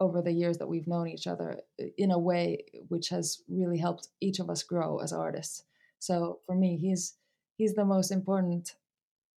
over 0.00 0.20
the 0.20 0.32
years 0.32 0.58
that 0.58 0.66
we've 0.66 0.88
known 0.88 1.08
each 1.08 1.26
other 1.26 1.60
uh, 1.80 1.86
in 1.96 2.10
a 2.10 2.18
way 2.18 2.64
which 2.88 3.08
has 3.08 3.42
really 3.48 3.78
helped 3.78 4.08
each 4.20 4.38
of 4.38 4.50
us 4.50 4.62
grow 4.62 4.98
as 4.98 5.12
artists 5.12 5.64
so 5.98 6.40
for 6.46 6.54
me 6.54 6.76
he's 6.76 7.14
he's 7.56 7.74
the 7.74 7.84
most 7.84 8.10
important 8.10 8.74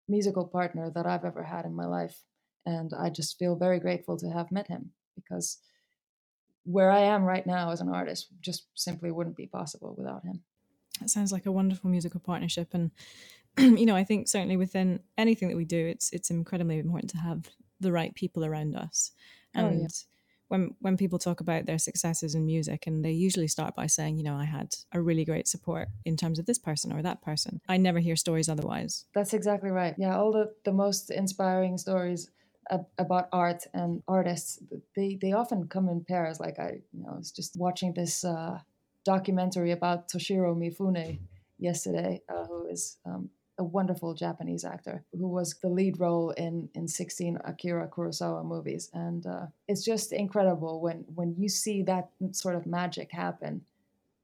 musical 0.08 0.46
partner 0.46 0.92
that 0.94 1.06
I've 1.06 1.26
ever 1.26 1.44
had 1.44 1.66
in 1.66 1.74
my 1.74 1.86
life 1.86 2.24
and 2.66 2.94
I 2.98 3.10
just 3.10 3.38
feel 3.38 3.56
very 3.56 3.80
grateful 3.80 4.18
to 4.18 4.30
have 4.30 4.52
met 4.52 4.68
him 4.68 4.92
because 5.16 5.60
where 6.66 6.92
I 6.92 7.00
am 7.00 7.24
right 7.24 7.46
now 7.46 7.72
as 7.72 7.82
an 7.82 7.90
artist 7.90 8.28
just 8.42 8.68
simply 8.74 9.12
wouldn't 9.12 9.36
be 9.36 9.48
possible 9.48 9.96
without 9.98 10.24
him. 10.24 10.44
That 11.04 11.10
sounds 11.10 11.34
like 11.34 11.46
a 11.46 11.52
wonderful 11.52 11.90
musical 11.90 12.22
partnership, 12.22 12.70
and 12.74 12.92
you 13.58 13.86
know, 13.86 13.96
I 13.96 14.06
think 14.06 14.30
certainly 14.30 14.56
within 14.56 15.02
anything 15.18 15.50
that 15.50 15.58
we 15.58 15.66
do, 15.66 15.86
it's 15.86 16.10
it's 16.12 16.30
incredibly 16.30 16.80
important 16.80 17.10
to 17.12 17.18
have 17.18 17.50
the 17.82 17.92
right 17.92 18.16
people 18.16 18.46
around 18.46 18.74
us. 18.78 19.12
And 19.54 19.68
oh, 19.68 19.82
yeah. 19.82 19.88
when 20.48 20.76
when 20.80 20.96
people 20.96 21.20
talk 21.20 21.42
about 21.42 21.66
their 21.66 21.78
successes 21.78 22.36
in 22.36 22.46
music, 22.46 22.88
and 22.88 23.04
they 23.04 23.12
usually 23.12 23.50
start 23.50 23.76
by 23.76 23.86
saying, 23.86 24.18
you 24.18 24.24
know, 24.24 24.38
I 24.38 24.46
had 24.46 24.76
a 24.94 25.02
really 25.02 25.26
great 25.26 25.50
support 25.50 25.90
in 26.06 26.16
terms 26.16 26.40
of 26.40 26.46
this 26.46 26.58
person 26.58 26.94
or 26.94 27.02
that 27.02 27.22
person. 27.22 27.60
I 27.68 27.76
never 27.76 28.00
hear 28.00 28.16
stories 28.16 28.48
otherwise. 28.48 29.04
That's 29.14 29.34
exactly 29.34 29.72
right. 29.72 29.96
Yeah, 29.98 30.18
all 30.18 30.32
the 30.32 30.54
the 30.64 30.72
most 30.72 31.12
inspiring 31.12 31.78
stories 31.78 32.30
about 32.98 33.28
art 33.34 33.68
and 33.74 34.02
artists 34.08 34.58
they 34.96 35.20
they 35.22 35.34
often 35.34 35.68
come 35.68 35.90
in 35.90 36.02
pairs 36.02 36.40
like 36.40 36.58
i 36.60 36.80
you 36.94 37.04
know 37.04 37.10
I 37.12 37.18
was 37.18 37.30
just 37.30 37.58
watching 37.58 37.94
this 37.94 38.24
uh, 38.24 38.60
documentary 39.06 39.72
about 39.72 40.08
toshiro 40.08 40.56
mifune 40.56 41.20
yesterday 41.60 42.22
uh, 42.30 42.46
who 42.46 42.68
is 42.68 42.98
um, 43.06 43.30
a 43.60 43.64
wonderful 43.64 44.14
japanese 44.14 44.64
actor 44.64 45.04
who 45.12 45.28
was 45.28 45.56
the 45.62 45.70
lead 45.70 46.00
role 46.00 46.32
in 46.32 46.70
in 46.74 46.88
16 46.88 47.38
akira 47.46 47.88
kurosawa 47.88 48.44
movies 48.44 48.90
and 48.94 49.26
uh, 49.26 49.46
it's 49.68 49.84
just 49.84 50.12
incredible 50.12 50.82
when 50.82 51.06
when 51.16 51.36
you 51.38 51.50
see 51.50 51.84
that 51.84 52.10
sort 52.32 52.56
of 52.56 52.66
magic 52.66 53.12
happen 53.12 53.62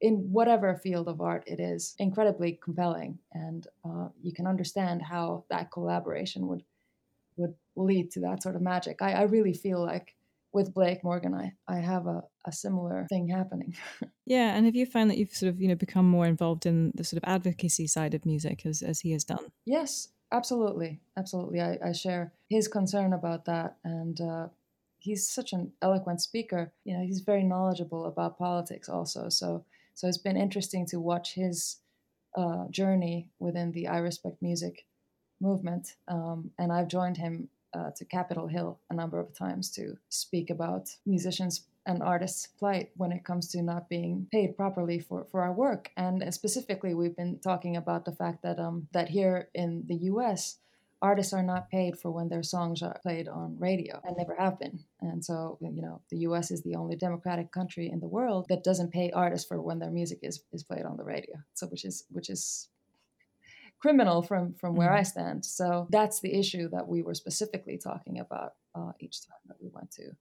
in 0.01 0.15
whatever 0.31 0.75
field 0.75 1.07
of 1.07 1.21
art 1.21 1.43
it 1.45 1.59
is 1.59 1.95
incredibly 1.99 2.57
compelling 2.63 3.19
and 3.33 3.67
uh, 3.85 4.07
you 4.23 4.31
can 4.33 4.47
understand 4.47 5.01
how 5.01 5.43
that 5.49 5.71
collaboration 5.71 6.47
would 6.47 6.63
would 7.39 7.55
lead 7.75 8.11
to 8.11 8.19
that 8.19 8.43
sort 8.43 8.55
of 8.55 8.61
magic. 8.61 9.01
I, 9.01 9.13
I 9.13 9.21
really 9.23 9.53
feel 9.53 9.83
like 9.83 10.15
with 10.51 10.73
Blake 10.73 11.03
Morgan, 11.03 11.33
I, 11.33 11.53
I 11.67 11.79
have 11.79 12.07
a, 12.07 12.23
a 12.45 12.51
similar 12.51 13.05
thing 13.09 13.27
happening. 13.27 13.75
yeah, 14.25 14.55
and 14.55 14.65
have 14.65 14.75
you 14.75 14.85
found 14.85 15.09
that 15.09 15.17
you've 15.17 15.31
sort 15.31 15.49
of 15.49 15.61
you 15.61 15.67
know 15.67 15.75
become 15.75 16.07
more 16.07 16.25
involved 16.25 16.65
in 16.65 16.91
the 16.95 17.03
sort 17.03 17.21
of 17.21 17.29
advocacy 17.29 17.87
side 17.87 18.13
of 18.13 18.25
music 18.25 18.65
as 18.65 18.81
as 18.81 19.01
he 19.01 19.11
has 19.11 19.23
done? 19.23 19.51
Yes, 19.65 20.09
absolutely, 20.31 20.99
absolutely. 21.17 21.61
I, 21.61 21.77
I 21.83 21.91
share 21.91 22.33
his 22.49 22.67
concern 22.67 23.13
about 23.13 23.45
that, 23.45 23.77
and 23.83 24.19
uh, 24.19 24.47
he's 24.97 25.29
such 25.29 25.53
an 25.53 25.71
eloquent 25.81 26.21
speaker. 26.21 26.71
You 26.83 26.97
know, 26.97 27.03
he's 27.03 27.21
very 27.21 27.43
knowledgeable 27.43 28.05
about 28.05 28.37
politics 28.37 28.89
also. 28.89 29.29
So 29.29 29.65
so 29.93 30.07
it's 30.07 30.17
been 30.17 30.37
interesting 30.37 30.85
to 30.87 30.99
watch 30.99 31.33
his 31.33 31.77
uh, 32.35 32.67
journey 32.69 33.29
within 33.39 33.71
the 33.71 33.87
I 33.87 33.97
Respect 33.97 34.41
Music 34.41 34.85
movement. 35.41 35.95
Um, 36.07 36.51
and 36.57 36.71
I've 36.71 36.87
joined 36.87 37.17
him 37.17 37.49
uh, 37.73 37.91
to 37.95 38.05
Capitol 38.05 38.47
Hill 38.47 38.79
a 38.89 38.93
number 38.93 39.19
of 39.19 39.37
times 39.37 39.69
to 39.71 39.97
speak 40.09 40.49
about 40.49 40.89
musicians 41.05 41.65
and 41.85 42.03
artists' 42.03 42.47
plight 42.59 42.91
when 42.97 43.11
it 43.11 43.23
comes 43.23 43.47
to 43.49 43.61
not 43.61 43.89
being 43.89 44.27
paid 44.31 44.55
properly 44.55 44.99
for, 44.99 45.25
for 45.31 45.41
our 45.41 45.53
work. 45.53 45.91
And 45.97 46.33
specifically, 46.33 46.93
we've 46.93 47.15
been 47.15 47.39
talking 47.39 47.77
about 47.77 48.05
the 48.05 48.11
fact 48.11 48.43
that 48.43 48.59
um, 48.59 48.87
that 48.93 49.09
here 49.09 49.49
in 49.53 49.85
the 49.87 49.95
U.S., 49.95 50.57
artists 51.01 51.33
are 51.33 51.43
not 51.43 51.69
paid 51.69 51.97
for 51.97 52.11
when 52.11 52.29
their 52.29 52.43
songs 52.43 52.81
are 52.81 52.99
played 53.01 53.27
on 53.27 53.57
radio 53.57 54.01
and 54.03 54.17
never 54.17 54.35
have 54.35 54.59
been. 54.59 54.83
And 55.01 55.23
so, 55.23 55.57
you 55.61 55.81
know, 55.81 56.01
the 56.09 56.17
US 56.19 56.51
is 56.51 56.61
the 56.61 56.75
only 56.75 56.95
democratic 56.95 57.51
country 57.51 57.89
in 57.89 57.99
the 58.01 58.07
world 58.07 58.45
that 58.49 58.63
doesn't 58.63 58.91
pay 58.91 59.11
artists 59.11 59.47
for 59.47 59.61
when 59.61 59.79
their 59.79 59.91
music 59.91 60.19
is, 60.21 60.43
is 60.51 60.63
played 60.63 60.85
on 60.85 60.97
the 60.97 61.03
radio. 61.03 61.37
So 61.53 61.67
which 61.67 61.85
is 61.85 62.05
which 62.09 62.29
is 62.29 62.67
criminal 63.79 64.21
from 64.21 64.53
from 64.55 64.75
where 64.75 64.89
mm-hmm. 64.89 64.99
I 64.99 65.03
stand. 65.03 65.45
So 65.45 65.87
that's 65.89 66.19
the 66.19 66.37
issue 66.37 66.69
that 66.69 66.87
we 66.87 67.01
were 67.01 67.13
specifically 67.13 67.77
talking 67.77 68.19
about 68.19 68.53
uh, 68.75 68.91
each 68.99 69.25
time 69.25 69.37
that 69.47 69.57
we 69.61 69.69
went 69.73 69.91
to 69.91 70.11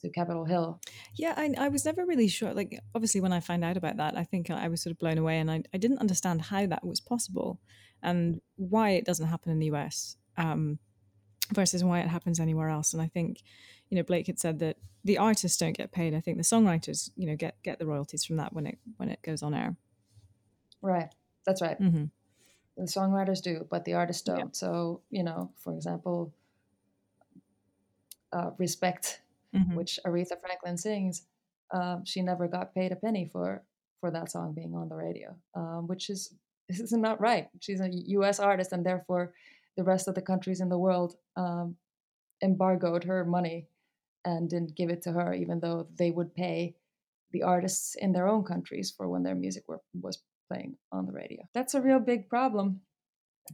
to 0.00 0.10
Capitol 0.10 0.44
Hill. 0.44 0.80
Yeah, 1.16 1.34
I, 1.36 1.54
I 1.58 1.68
was 1.68 1.84
never 1.84 2.04
really 2.04 2.28
sure. 2.28 2.52
Like, 2.52 2.78
obviously, 2.94 3.20
when 3.20 3.32
I 3.32 3.40
found 3.40 3.64
out 3.64 3.76
about 3.76 3.96
that, 3.96 4.16
I 4.16 4.24
think 4.24 4.50
I 4.50 4.68
was 4.68 4.82
sort 4.82 4.92
of 4.92 4.98
blown 4.98 5.18
away, 5.18 5.38
and 5.38 5.50
I, 5.50 5.62
I 5.72 5.78
didn't 5.78 5.98
understand 5.98 6.42
how 6.42 6.66
that 6.66 6.84
was 6.84 7.00
possible 7.00 7.60
and 8.02 8.40
why 8.56 8.90
it 8.90 9.06
doesn't 9.06 9.28
happen 9.28 9.50
in 9.50 9.58
the 9.58 9.66
US 9.66 10.16
um, 10.36 10.78
versus 11.52 11.82
why 11.82 12.00
it 12.00 12.08
happens 12.08 12.38
anywhere 12.38 12.68
else. 12.68 12.92
And 12.92 13.00
I 13.00 13.06
think, 13.06 13.42
you 13.88 13.96
know, 13.96 14.02
Blake 14.02 14.26
had 14.26 14.38
said 14.38 14.58
that 14.58 14.76
the 15.04 15.16
artists 15.16 15.56
don't 15.56 15.76
get 15.76 15.90
paid. 15.90 16.14
I 16.14 16.20
think 16.20 16.36
the 16.36 16.42
songwriters, 16.42 17.10
you 17.16 17.26
know, 17.26 17.36
get 17.36 17.56
get 17.62 17.78
the 17.78 17.86
royalties 17.86 18.24
from 18.24 18.36
that 18.36 18.52
when 18.52 18.66
it 18.66 18.78
when 18.98 19.08
it 19.08 19.22
goes 19.22 19.42
on 19.42 19.54
air. 19.54 19.76
Right. 20.82 21.08
That's 21.46 21.62
right. 21.62 21.80
Mm-hmm 21.80 22.04
the 22.76 22.84
songwriters 22.84 23.42
do, 23.42 23.66
but 23.70 23.84
the 23.84 23.94
artists 23.94 24.22
don't. 24.22 24.38
Yeah. 24.38 24.44
So, 24.52 25.00
you 25.10 25.22
know, 25.22 25.50
for 25.56 25.74
example, 25.74 26.32
uh, 28.32 28.50
Respect, 28.58 29.20
mm-hmm. 29.54 29.76
which 29.76 30.00
Aretha 30.04 30.40
Franklin 30.40 30.76
sings, 30.76 31.22
um, 31.70 32.04
she 32.04 32.20
never 32.20 32.48
got 32.48 32.74
paid 32.74 32.92
a 32.92 32.96
penny 32.96 33.28
for 33.32 33.62
for 34.00 34.10
that 34.10 34.30
song 34.30 34.52
being 34.52 34.74
on 34.74 34.88
the 34.88 34.94
radio, 34.94 35.34
um, 35.54 35.86
which 35.86 36.10
is 36.10 36.34
this 36.68 36.80
is 36.80 36.92
not 36.92 37.20
right. 37.20 37.48
She's 37.60 37.80
a 37.80 37.88
U.S. 37.88 38.40
artist, 38.40 38.72
and 38.72 38.84
therefore, 38.84 39.32
the 39.76 39.84
rest 39.84 40.08
of 40.08 40.14
the 40.14 40.22
countries 40.22 40.60
in 40.60 40.68
the 40.68 40.78
world 40.78 41.16
um, 41.36 41.76
embargoed 42.42 43.04
her 43.04 43.24
money 43.24 43.66
and 44.24 44.48
didn't 44.48 44.74
give 44.74 44.90
it 44.90 45.02
to 45.02 45.12
her, 45.12 45.34
even 45.34 45.60
though 45.60 45.86
they 45.96 46.10
would 46.10 46.34
pay 46.34 46.74
the 47.32 47.42
artists 47.42 47.94
in 47.96 48.12
their 48.12 48.28
own 48.28 48.44
countries 48.44 48.92
for 48.96 49.08
when 49.08 49.22
their 49.22 49.34
music 49.34 49.64
were, 49.68 49.80
was 50.00 50.18
playing 50.48 50.76
on 50.92 51.06
the 51.06 51.12
radio. 51.12 51.42
That's 51.54 51.74
a 51.74 51.80
real 51.80 52.00
big 52.00 52.28
problem. 52.28 52.80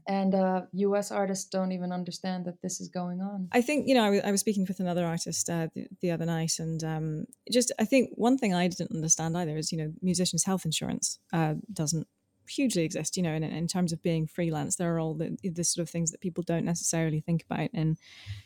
And 0.07 0.35
uh, 0.35 0.63
US 0.73 1.11
artists 1.11 1.49
don't 1.49 1.73
even 1.73 1.91
understand 1.91 2.45
that 2.45 2.63
this 2.63 2.81
is 2.81 2.89
going 2.89 3.21
on. 3.21 3.49
I 3.51 3.61
think, 3.61 3.89
you 3.89 3.95
know, 3.95 4.03
I, 4.03 4.07
w- 4.07 4.23
I 4.25 4.31
was 4.31 4.41
speaking 4.41 4.65
with 4.69 4.79
another 4.79 5.05
artist 5.05 5.51
uh, 5.51 5.67
the, 5.75 5.89
the, 6.01 6.13
other 6.13 6.27
night, 6.27 6.61
and 6.61 6.83
um, 6.85 7.25
just 7.51 7.73
I 7.79 7.85
think 7.85 8.11
one 8.15 8.39
thing 8.39 8.55
I 8.55 8.69
didn't 8.69 8.95
understand 8.95 9.37
either 9.37 9.57
is, 9.57 9.73
you 9.73 9.79
know, 9.79 9.93
musicians' 10.01 10.45
health 10.45 10.65
insurance 10.65 11.19
uh, 11.33 11.55
doesn't 11.73 12.07
hugely 12.49 12.85
exist, 12.85 13.17
you 13.17 13.23
know, 13.23 13.33
in, 13.33 13.43
in 13.43 13.67
terms 13.67 13.93
of 13.93 14.01
being 14.01 14.29
freelance. 14.29 14.77
There 14.77 14.95
are 14.95 15.01
all 15.01 15.15
the, 15.15 15.37
the 15.43 15.65
sort 15.65 15.83
of 15.83 15.91
things 15.91 16.13
that 16.13 16.21
people 16.21 16.45
don't 16.45 16.65
necessarily 16.65 17.21
think 17.21 17.45
about, 17.51 17.71
and, 17.75 17.99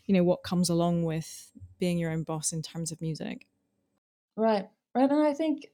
you 0.06 0.14
know, 0.14 0.24
what 0.24 0.44
comes 0.44 0.70
along 0.70 1.04
with 1.04 1.50
being 1.78 1.98
your 1.98 2.10
own 2.10 2.22
boss 2.22 2.52
in 2.52 2.62
terms 2.62 2.90
of 2.90 3.02
music. 3.02 3.46
Right. 4.34 4.66
Right. 4.94 5.10
And 5.10 5.22
I 5.22 5.34
think 5.34 5.66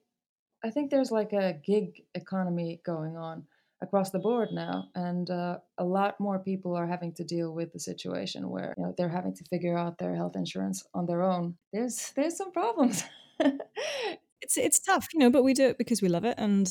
I 0.65 0.71
think 0.71 0.91
there's 0.91 1.11
like 1.11 1.33
a 1.33 1.55
gig 1.65 2.03
economy 2.15 2.81
going 2.85 3.17
on 3.17 3.45
across 3.83 4.11
the 4.11 4.19
board 4.19 4.51
now, 4.53 4.89
and 4.95 5.31
uh, 5.31 5.59
a 5.79 5.85
lot 5.85 6.21
more 6.21 6.39
people 6.39 6.77
are 6.77 6.87
having 6.87 7.15
to 7.15 7.25
deal 7.25 7.55
with 7.55 7.73
the 7.73 7.81
situation 7.81 8.51
where 8.51 8.75
you 8.77 8.85
know 8.85 8.95
they're 8.97 9.09
having 9.09 9.35
to 9.35 9.45
figure 9.45 9.77
out 9.77 9.99
their 9.99 10.15
health 10.15 10.37
insurance 10.37 10.85
on 10.95 11.07
their 11.07 11.23
own. 11.23 11.57
There's 11.73 12.13
there's 12.15 12.37
some 12.37 12.53
problems. 12.53 13.05
it's 13.41 14.57
it's 14.57 14.81
tough, 14.81 15.09
you 15.15 15.21
know, 15.21 15.31
but 15.31 15.45
we 15.45 15.55
do 15.55 15.69
it 15.69 15.79
because 15.79 16.03
we 16.03 16.09
love 16.09 16.25
it, 16.25 16.35
and 16.39 16.71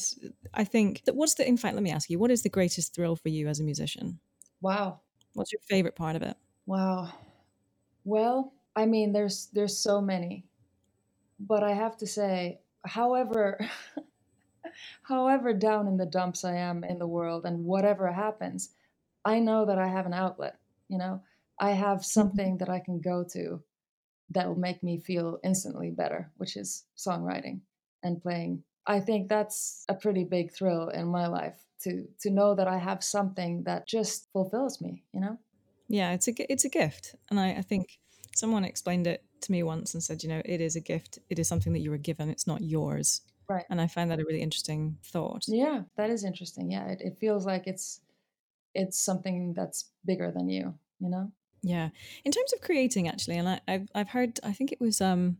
I 0.53 0.63
think 0.63 1.05
that 1.05 1.15
what's 1.15 1.35
the 1.35 1.47
in 1.47 1.57
fact, 1.57 1.73
let 1.75 1.83
me 1.83 1.91
ask 1.91 2.09
you, 2.09 2.19
what 2.19 2.31
is 2.31 2.43
the 2.43 2.49
greatest 2.49 2.93
thrill 2.93 3.15
for 3.15 3.29
you 3.29 3.47
as 3.47 3.59
a 3.59 3.63
musician? 3.63 4.19
Wow, 4.61 4.99
what's 5.33 5.51
your 5.51 5.61
favorite 5.67 5.95
part 5.95 6.15
of 6.15 6.21
it? 6.21 6.37
Wow, 6.67 7.11
well, 8.03 8.53
I 8.75 8.85
mean, 8.85 9.13
there's 9.13 9.47
there's 9.53 9.77
so 9.77 9.99
many, 9.99 10.45
but 11.39 11.63
I 11.63 11.71
have 11.71 11.97
to 11.97 12.07
say 12.07 12.59
however 12.85 13.59
however 15.03 15.53
down 15.53 15.87
in 15.87 15.97
the 15.97 16.05
dumps 16.05 16.43
I 16.43 16.55
am 16.55 16.83
in 16.83 16.99
the 16.99 17.07
world 17.07 17.45
and 17.45 17.65
whatever 17.65 18.11
happens, 18.11 18.69
I 19.25 19.39
know 19.39 19.65
that 19.65 19.79
I 19.79 19.87
have 19.87 20.05
an 20.05 20.13
outlet, 20.13 20.57
you 20.87 20.97
know. 20.97 21.21
I 21.59 21.71
have 21.71 21.99
mm-hmm. 21.99 22.03
something 22.03 22.57
that 22.59 22.69
I 22.69 22.79
can 22.79 22.99
go 22.99 23.25
to 23.33 23.61
that 24.31 24.47
will 24.47 24.59
make 24.59 24.83
me 24.83 24.99
feel 24.99 25.39
instantly 25.43 25.89
better, 25.89 26.31
which 26.37 26.55
is 26.55 26.85
songwriting 26.97 27.61
and 28.03 28.21
playing. 28.21 28.63
I 28.85 28.99
think 28.99 29.27
that's 29.27 29.85
a 29.89 29.93
pretty 29.93 30.23
big 30.23 30.51
thrill 30.51 30.89
in 30.89 31.07
my 31.07 31.27
life 31.27 31.65
to 31.81 32.05
to 32.21 32.29
know 32.29 32.55
that 32.55 32.67
I 32.67 32.77
have 32.77 33.03
something 33.03 33.63
that 33.63 33.87
just 33.87 34.31
fulfills 34.31 34.81
me, 34.81 35.03
you 35.13 35.19
know? 35.19 35.37
Yeah, 35.87 36.11
it's 36.11 36.27
a 36.27 36.51
it's 36.51 36.65
a 36.65 36.69
gift. 36.69 37.15
And 37.29 37.39
I, 37.39 37.51
I 37.51 37.61
think 37.61 37.99
someone 38.35 38.63
explained 38.63 39.07
it 39.07 39.23
to 39.41 39.51
me 39.51 39.63
once 39.63 39.93
and 39.93 40.03
said, 40.03 40.23
you 40.23 40.29
know, 40.29 40.41
it 40.45 40.61
is 40.61 40.75
a 40.75 40.81
gift. 40.81 41.19
It 41.29 41.39
is 41.39 41.47
something 41.47 41.73
that 41.73 41.79
you 41.79 41.91
were 41.91 41.97
given. 41.97 42.29
It's 42.29 42.47
not 42.47 42.61
yours. 42.61 43.21
Right. 43.47 43.65
And 43.69 43.81
I 43.81 43.87
find 43.87 44.11
that 44.11 44.19
a 44.19 44.25
really 44.25 44.41
interesting 44.41 44.97
thought. 45.03 45.43
Yeah, 45.47 45.81
that 45.97 46.09
is 46.09 46.23
interesting. 46.23 46.71
Yeah, 46.71 46.87
it, 46.87 47.01
it 47.01 47.17
feels 47.19 47.45
like 47.45 47.65
it's 47.65 48.01
it's 48.75 48.99
something 48.99 49.53
that's 49.53 49.89
bigger 50.05 50.31
than 50.31 50.47
you, 50.47 50.75
you 50.99 51.09
know? 51.09 51.31
Yeah. 51.61 51.89
In 52.23 52.31
terms 52.31 52.53
of 52.53 52.61
creating, 52.61 53.07
actually, 53.07 53.37
and 53.37 53.49
I, 53.49 53.59
I've 53.67 53.89
I've 53.95 54.09
heard, 54.09 54.39
I 54.43 54.53
think 54.53 54.71
it 54.71 54.79
was 54.79 55.01
um, 55.01 55.37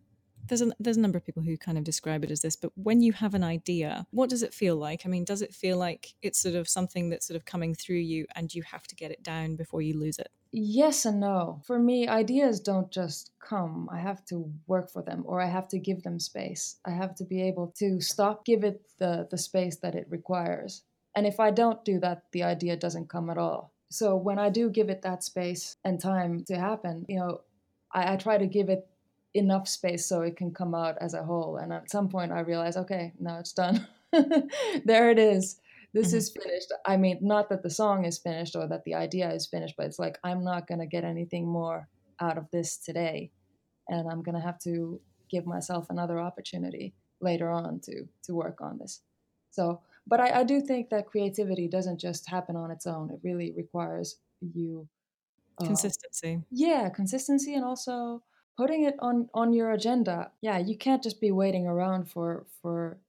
there's 0.47 0.61
a 0.61 0.71
there's 0.79 0.97
a 0.97 1.01
number 1.01 1.17
of 1.17 1.25
people 1.25 1.43
who 1.43 1.57
kind 1.57 1.77
of 1.77 1.83
describe 1.83 2.23
it 2.23 2.31
as 2.31 2.41
this. 2.41 2.55
But 2.55 2.71
when 2.75 3.01
you 3.01 3.13
have 3.13 3.35
an 3.35 3.43
idea, 3.43 4.07
what 4.11 4.29
does 4.29 4.43
it 4.43 4.53
feel 4.53 4.75
like? 4.75 5.03
I 5.05 5.09
mean, 5.09 5.23
does 5.23 5.41
it 5.41 5.53
feel 5.53 5.77
like 5.77 6.15
it's 6.21 6.39
sort 6.39 6.55
of 6.55 6.67
something 6.67 7.09
that's 7.09 7.27
sort 7.27 7.35
of 7.35 7.45
coming 7.45 7.75
through 7.75 7.97
you, 7.97 8.25
and 8.35 8.53
you 8.53 8.63
have 8.63 8.87
to 8.87 8.95
get 8.95 9.11
it 9.11 9.23
down 9.23 9.55
before 9.55 9.81
you 9.81 9.97
lose 9.97 10.19
it? 10.19 10.29
Yes 10.51 11.05
and 11.05 11.19
no. 11.19 11.61
For 11.65 11.77
me, 11.77 12.07
ideas 12.07 12.59
don't 12.59 12.89
just 12.89 13.31
come. 13.39 13.87
I 13.91 13.99
have 13.99 14.25
to 14.25 14.51
work 14.65 14.89
for 14.89 15.03
them 15.03 15.23
or 15.27 15.41
I 15.41 15.45
have 15.47 15.67
to 15.69 15.79
give 15.79 16.01
them 16.01 16.19
space. 16.19 16.77
I 16.85 16.91
have 16.91 17.13
to 17.15 17.23
be 17.23 17.41
able 17.43 17.67
to 17.77 18.01
stop, 18.01 18.45
give 18.45 18.63
it 18.63 18.81
the, 18.97 19.27
the 19.29 19.37
space 19.37 19.77
that 19.77 19.93
it 19.95 20.07
requires. 20.09 20.83
And 21.15 21.27
if 21.27 21.39
I 21.39 21.51
don't 21.51 21.83
do 21.85 21.99
that, 21.99 22.23
the 22.31 22.43
idea 22.43 22.77
doesn't 22.77 23.09
come 23.09 23.29
at 23.29 23.37
all. 23.37 23.73
So 23.91 24.15
when 24.15 24.39
I 24.39 24.49
do 24.49 24.69
give 24.69 24.89
it 24.89 25.03
that 25.03 25.23
space 25.23 25.77
and 25.83 25.99
time 25.99 26.43
to 26.45 26.57
happen, 26.57 27.05
you 27.07 27.19
know, 27.19 27.41
I, 27.91 28.13
I 28.13 28.15
try 28.15 28.37
to 28.37 28.47
give 28.47 28.69
it 28.69 28.87
enough 29.35 29.67
space 29.67 30.05
so 30.07 30.21
it 30.21 30.35
can 30.35 30.51
come 30.51 30.73
out 30.73 30.97
as 30.99 31.13
a 31.13 31.23
whole. 31.23 31.57
And 31.57 31.71
at 31.71 31.91
some 31.91 32.09
point, 32.09 32.31
I 32.31 32.39
realize, 32.39 32.77
okay, 32.77 33.13
now 33.19 33.39
it's 33.39 33.53
done. 33.53 33.87
there 34.85 35.11
it 35.11 35.19
is 35.19 35.59
this 35.93 36.13
Mhm. 36.13 36.17
is 36.17 36.31
finished. 36.31 36.71
I 36.85 36.97
mean, 36.97 37.19
not 37.21 37.49
that 37.49 37.63
the 37.63 37.69
song 37.69 38.05
is 38.05 38.19
finished 38.19 38.55
or 38.55 38.67
that 38.67 38.83
the 38.83 38.95
idea 38.95 39.31
is 39.31 39.47
finished, 39.47 39.75
but 39.77 39.85
it's 39.87 39.99
like 39.99 40.19
I'm 40.23 40.43
not 40.43 40.67
going 40.67 40.79
to 40.79 40.85
get 40.87 41.03
anything 41.03 41.47
more 41.47 41.89
out 42.19 42.37
of 42.37 42.49
this 42.51 42.77
today, 42.77 43.31
and 43.87 44.07
I'm 44.09 44.21
going 44.23 44.35
to 44.35 44.41
have 44.41 44.59
to 44.61 45.01
give 45.29 45.45
myself 45.45 45.89
another 45.89 46.19
opportunity 46.19 46.93
later 47.21 47.49
on 47.49 47.79
to 47.81 48.07
to 48.23 48.33
work 48.35 48.61
on 48.61 48.77
this. 48.79 49.01
So, 49.51 49.81
but 50.07 50.19
I, 50.19 50.41
I 50.41 50.43
do 50.43 50.61
think 50.61 50.89
that 50.89 51.07
creativity 51.07 51.67
doesn't 51.67 51.99
just 51.99 52.29
happen 52.29 52.55
on 52.55 52.71
its 52.71 52.85
own. 52.87 53.09
It 53.11 53.19
really 53.23 53.51
requires 53.51 54.19
you 54.41 54.87
uh, 55.59 55.65
Consistency. 55.65 56.43
yeah, 56.51 56.89
consistency 56.89 57.53
and 57.55 57.65
also 57.65 58.23
putting 58.57 58.83
it 58.83 58.95
on 58.99 59.29
on 59.33 59.53
your 59.53 59.71
agenda. 59.71 60.31
Yeah, 60.41 60.57
you 60.59 60.77
can't 60.77 61.03
just 61.03 61.19
be 61.21 61.31
waiting 61.31 61.67
around 61.67 62.09
for 62.09 62.45
for 62.61 62.99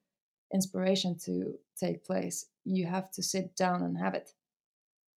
inspiration 0.54 1.16
to 1.26 1.58
take 1.78 2.04
place. 2.04 2.46
You 2.70 2.86
have 2.86 3.10
to 3.12 3.22
sit 3.22 3.56
down 3.56 3.82
and 3.82 3.98
have 3.98 4.14
it, 4.14 4.30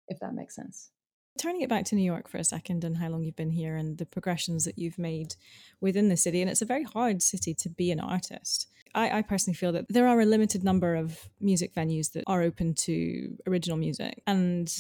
if 0.09 0.19
that 0.21 0.35
makes 0.35 0.57
sense. 0.57 0.91
Turning 1.39 1.63
it 1.63 1.69
back 1.69 1.85
to 1.87 1.95
New 1.95 2.05
York 2.05 2.29
for 2.29 2.39
a 2.39 2.45
second 2.45 2.85
and 2.85 2.99
how 2.99 3.09
long 3.09 3.25
you've 3.25 3.37
been 3.37 3.51
here 3.51 3.77
and 3.77 3.97
the 3.97 4.07
progressions 4.07 4.65
that 4.65 4.79
you've 4.79 4.99
made 4.99 5.35
within 5.81 6.09
the 6.09 6.17
city. 6.17 6.43
And 6.43 6.51
it's 6.51 6.63
a 6.63 6.67
very 6.67 6.85
hard 6.85 7.23
city 7.23 7.55
to 7.55 7.69
be 7.71 7.91
an 7.91 8.01
artist. 8.01 8.69
I, 8.95 9.19
I 9.19 9.23
personally 9.23 9.55
feel 9.55 9.73
that 9.73 9.87
there 9.89 10.07
are 10.07 10.21
a 10.21 10.27
limited 10.27 10.63
number 10.63 10.95
of 10.95 11.31
music 11.41 11.75
venues 11.75 12.13
that 12.13 12.25
are 12.27 12.43
open 12.43 12.75
to 12.75 13.37
original 13.47 13.79
music. 13.79 14.23
And 14.27 14.71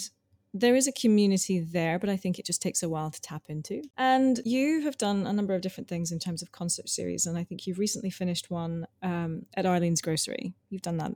there 0.54 0.76
is 0.76 0.86
a 0.86 0.92
community 0.92 1.60
there, 1.60 1.98
but 1.98 2.10
I 2.10 2.16
think 2.16 2.38
it 2.38 2.44
just 2.44 2.60
takes 2.60 2.82
a 2.82 2.88
while 2.88 3.10
to 3.10 3.20
tap 3.20 3.44
into. 3.48 3.82
And 3.96 4.38
you 4.44 4.82
have 4.82 4.98
done 4.98 5.26
a 5.26 5.32
number 5.32 5.54
of 5.54 5.62
different 5.62 5.88
things 5.88 6.12
in 6.12 6.18
terms 6.18 6.42
of 6.42 6.52
concert 6.52 6.90
series. 6.90 7.24
And 7.24 7.38
I 7.38 7.44
think 7.44 7.66
you've 7.66 7.78
recently 7.78 8.10
finished 8.10 8.50
one 8.50 8.86
um, 9.02 9.46
at 9.54 9.64
Arlene's 9.64 10.02
Grocery. 10.02 10.52
You've 10.68 10.82
done 10.82 10.98
that 10.98 11.12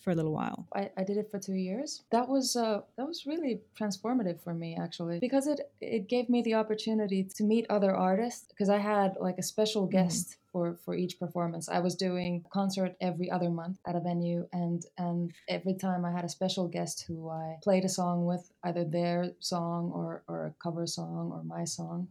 for 0.00 0.10
a 0.10 0.14
little 0.14 0.32
while. 0.32 0.66
I, 0.74 0.90
I 0.96 1.04
did 1.04 1.16
it 1.16 1.30
for 1.30 1.38
two 1.38 1.54
years. 1.54 2.02
That 2.10 2.28
was 2.28 2.56
uh, 2.56 2.82
that 2.96 3.06
was 3.06 3.26
really 3.26 3.60
transformative 3.78 4.40
for 4.40 4.54
me 4.54 4.76
actually 4.80 5.18
because 5.18 5.46
it 5.46 5.60
it 5.80 6.08
gave 6.08 6.28
me 6.28 6.42
the 6.42 6.54
opportunity 6.54 7.24
to 7.24 7.44
meet 7.44 7.66
other 7.70 7.94
artists 7.94 8.46
because 8.48 8.68
I 8.68 8.78
had 8.78 9.16
like 9.20 9.38
a 9.38 9.42
special 9.42 9.86
guest 9.86 10.36
for 10.52 10.76
for 10.84 10.94
each 10.94 11.18
performance. 11.18 11.68
I 11.68 11.80
was 11.80 11.94
doing 11.94 12.44
a 12.46 12.48
concert 12.48 12.96
every 13.00 13.30
other 13.30 13.50
month 13.50 13.78
at 13.86 13.96
a 13.96 14.00
venue, 14.00 14.48
and 14.52 14.84
and 14.98 15.32
every 15.48 15.74
time 15.74 16.04
I 16.04 16.12
had 16.12 16.24
a 16.24 16.28
special 16.28 16.68
guest 16.68 17.04
who 17.06 17.28
I 17.28 17.58
played 17.62 17.84
a 17.84 17.88
song 17.88 18.26
with, 18.26 18.50
either 18.64 18.84
their 18.84 19.32
song 19.40 19.90
or 19.92 20.22
or 20.28 20.46
a 20.46 20.54
cover 20.62 20.86
song 20.86 21.30
or 21.32 21.42
my 21.44 21.64
song, 21.64 22.08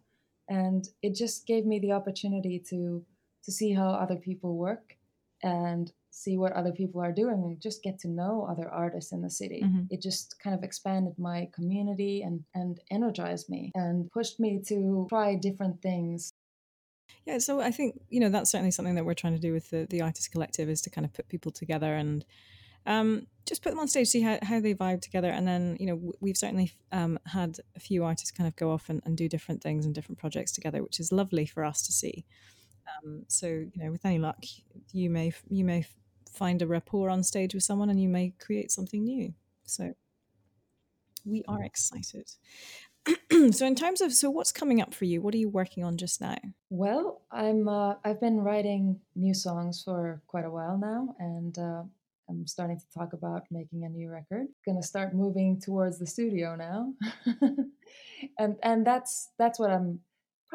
and 0.49 0.87
it 1.01 1.15
just 1.15 1.47
gave 1.47 1.65
me 1.65 1.79
the 1.79 1.91
opportunity 1.91 2.59
to 2.69 3.03
to 3.43 3.51
see 3.51 3.73
how 3.73 3.89
other 3.89 4.15
people 4.15 4.57
work 4.57 4.97
and 5.43 5.91
see 6.15 6.37
what 6.37 6.53
other 6.53 6.71
people 6.71 7.01
are 7.01 7.11
doing 7.11 7.43
and 7.43 7.59
just 7.59 7.83
get 7.83 7.99
to 7.99 8.07
know 8.07 8.47
other 8.49 8.69
artists 8.69 9.11
in 9.11 9.21
the 9.21 9.29
city. 9.29 9.61
Mhm. 9.61 9.87
It 9.89 10.01
just 10.01 10.39
kind 10.39 10.55
of 10.55 10.63
expanded 10.63 11.19
my 11.19 11.49
community 11.53 12.21
and, 12.21 12.45
and 12.53 12.79
energized 12.89 13.49
me 13.49 13.71
and 13.75 14.09
pushed 14.11 14.39
me 14.39 14.61
to 14.67 15.05
try 15.09 15.35
different 15.35 15.81
things. 15.81 16.31
Yeah, 17.25 17.39
so 17.39 17.59
I 17.59 17.71
think 17.71 17.99
you 18.09 18.19
know 18.19 18.29
that's 18.29 18.49
certainly 18.49 18.71
something 18.71 18.95
that 18.95 19.05
we're 19.05 19.13
trying 19.13 19.33
to 19.33 19.39
do 19.39 19.51
with 19.51 19.69
the 19.69 19.85
the 19.89 20.01
artist 20.01 20.31
collective 20.31 20.69
is 20.69 20.81
to 20.83 20.89
kind 20.89 21.05
of 21.05 21.13
put 21.13 21.27
people 21.27 21.51
together 21.51 21.93
and 21.93 22.25
um, 22.87 23.27
just 23.45 23.61
put 23.63 23.71
them 23.71 23.79
on 23.79 23.87
stage, 23.87 24.07
see 24.07 24.21
how, 24.21 24.37
how 24.43 24.59
they 24.59 24.73
vibe 24.73 25.01
together, 25.01 25.29
and 25.29 25.47
then 25.47 25.75
you 25.79 25.87
know 25.87 26.13
we've 26.19 26.37
certainly 26.37 26.71
um, 26.91 27.19
had 27.25 27.59
a 27.75 27.79
few 27.79 28.03
artists 28.03 28.31
kind 28.31 28.47
of 28.47 28.55
go 28.55 28.71
off 28.71 28.89
and, 28.89 29.01
and 29.05 29.17
do 29.17 29.27
different 29.27 29.61
things 29.61 29.85
and 29.85 29.93
different 29.93 30.19
projects 30.19 30.51
together, 30.51 30.81
which 30.81 30.99
is 30.99 31.11
lovely 31.11 31.45
for 31.45 31.65
us 31.65 31.81
to 31.87 31.91
see. 31.91 32.25
Um, 33.03 33.25
so 33.27 33.47
you 33.47 33.83
know, 33.83 33.91
with 33.91 34.05
any 34.05 34.19
luck, 34.19 34.43
you 34.91 35.09
may 35.09 35.33
you 35.49 35.65
may 35.65 35.85
find 36.35 36.61
a 36.61 36.67
rapport 36.67 37.09
on 37.09 37.23
stage 37.23 37.53
with 37.53 37.63
someone, 37.63 37.89
and 37.89 38.01
you 38.01 38.09
may 38.09 38.33
create 38.39 38.71
something 38.71 39.03
new. 39.03 39.33
So 39.65 39.93
we 41.25 41.43
are 41.47 41.63
excited. 41.63 42.29
so 43.51 43.65
in 43.65 43.75
terms 43.75 44.01
of 44.01 44.13
so 44.13 44.29
what's 44.29 44.51
coming 44.51 44.81
up 44.81 44.93
for 44.93 45.05
you? 45.05 45.21
What 45.21 45.33
are 45.33 45.37
you 45.37 45.49
working 45.49 45.83
on 45.83 45.97
just 45.97 46.21
now? 46.21 46.37
Well, 46.69 47.21
I'm 47.31 47.67
uh, 47.67 47.95
I've 48.03 48.19
been 48.19 48.39
writing 48.39 48.99
new 49.15 49.33
songs 49.33 49.83
for 49.83 50.21
quite 50.27 50.45
a 50.45 50.49
while 50.49 50.77
now, 50.77 51.15
and 51.19 51.57
uh, 51.57 51.83
I'm 52.29 52.47
starting 52.47 52.79
to 52.79 52.85
talk 52.97 53.13
about 53.13 53.43
making 53.51 53.83
a 53.85 53.89
new 53.89 54.09
record. 54.09 54.47
Gonna 54.65 54.83
start 54.83 55.13
moving 55.13 55.59
towards 55.59 55.99
the 55.99 56.07
studio 56.07 56.55
now, 56.55 56.93
and 58.39 58.55
and 58.63 58.85
that's 58.85 59.29
that's 59.37 59.59
what 59.59 59.69
I'm 59.69 59.99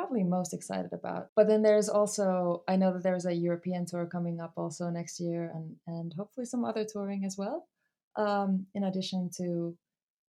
probably 0.00 0.24
most 0.24 0.54
excited 0.54 0.92
about. 0.92 1.28
But 1.36 1.46
then 1.46 1.62
there's 1.62 1.88
also 1.88 2.62
I 2.66 2.76
know 2.76 2.92
that 2.92 3.02
there's 3.02 3.26
a 3.26 3.34
European 3.34 3.84
tour 3.84 4.06
coming 4.06 4.40
up 4.40 4.52
also 4.56 4.88
next 4.88 5.20
year, 5.20 5.52
and 5.54 5.76
and 5.86 6.14
hopefully 6.14 6.46
some 6.46 6.64
other 6.64 6.84
touring 6.84 7.24
as 7.24 7.36
well, 7.36 7.68
um, 8.16 8.66
in 8.74 8.84
addition 8.84 9.30
to 9.36 9.76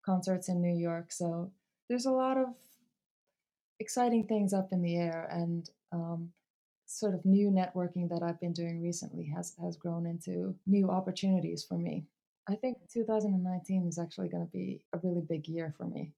concerts 0.05 0.49
in 0.49 0.62
New 0.62 0.77
York. 0.77 1.12
So 1.12 1.51
there's 1.89 2.05
a 2.05 2.12
lot 2.12 2.38
of 2.38 2.47
exciting 3.79 4.27
things 4.27 4.53
up 4.53 4.69
in 4.71 4.81
the 4.81 4.97
air 4.97 5.27
and 5.31 5.69
um, 5.91 6.29
sort 6.86 7.13
of 7.13 7.25
new 7.25 7.49
networking 7.49 8.10
that 8.10 8.21
I've 8.21 8.39
been 8.39 8.53
doing 8.53 8.84
recently 8.84 9.31
has 9.36 9.55
has 9.62 9.77
grown 9.77 10.05
into 10.05 10.55
new 10.67 10.89
opportunities 10.89 11.63
for 11.63 11.77
me. 11.77 12.03
I 12.49 12.55
think 12.55 12.77
2019 12.91 13.88
is 13.88 13.97
actually 13.97 14.27
going 14.27 14.45
to 14.45 14.51
be 14.51 14.81
a 14.93 14.99
really 15.01 15.21
big 15.21 15.47
year 15.47 15.73
for 15.77 15.86
me, 15.86 16.12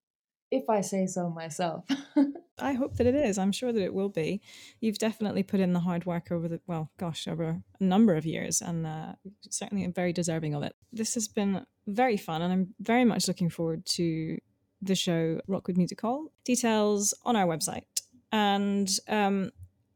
if 0.54 0.70
I 0.70 0.82
say 0.82 1.08
so 1.08 1.30
myself. 1.30 1.86
I 2.60 2.74
hope 2.74 2.98
that 2.98 3.08
it 3.08 3.16
is. 3.16 3.38
I'm 3.38 3.52
sure 3.52 3.74
that 3.74 3.82
it 3.82 3.94
will 3.94 4.10
be. 4.10 4.42
You've 4.80 5.00
definitely 5.00 5.42
put 5.44 5.60
in 5.60 5.74
the 5.74 5.80
hard 5.80 6.06
work 6.06 6.32
over 6.32 6.48
the, 6.48 6.62
well, 6.68 6.92
gosh, 6.98 7.28
over 7.28 7.44
a 7.80 7.84
number 7.84 8.16
of 8.16 8.26
years 8.26 8.62
and 8.62 8.86
uh, 8.86 9.14
certainly 9.50 9.86
very 9.88 10.14
deserving 10.14 10.54
of 10.54 10.62
it. 10.62 10.76
This 10.92 11.16
has 11.16 11.28
been 11.28 11.66
very 11.88 12.18
fun 12.18 12.42
and 12.42 12.54
I'm 12.54 12.76
very 12.80 13.04
much 13.04 13.28
looking 13.28 13.50
forward 13.50 13.86
to 13.98 14.38
the 14.82 14.96
show 14.96 15.42
Rockwood 15.48 15.78
Music 15.78 16.00
Hall. 16.00 16.28
Details 16.46 17.14
on 17.26 17.36
our 17.36 17.48
website. 17.48 17.86
And 18.32 18.90
um, 19.08 19.52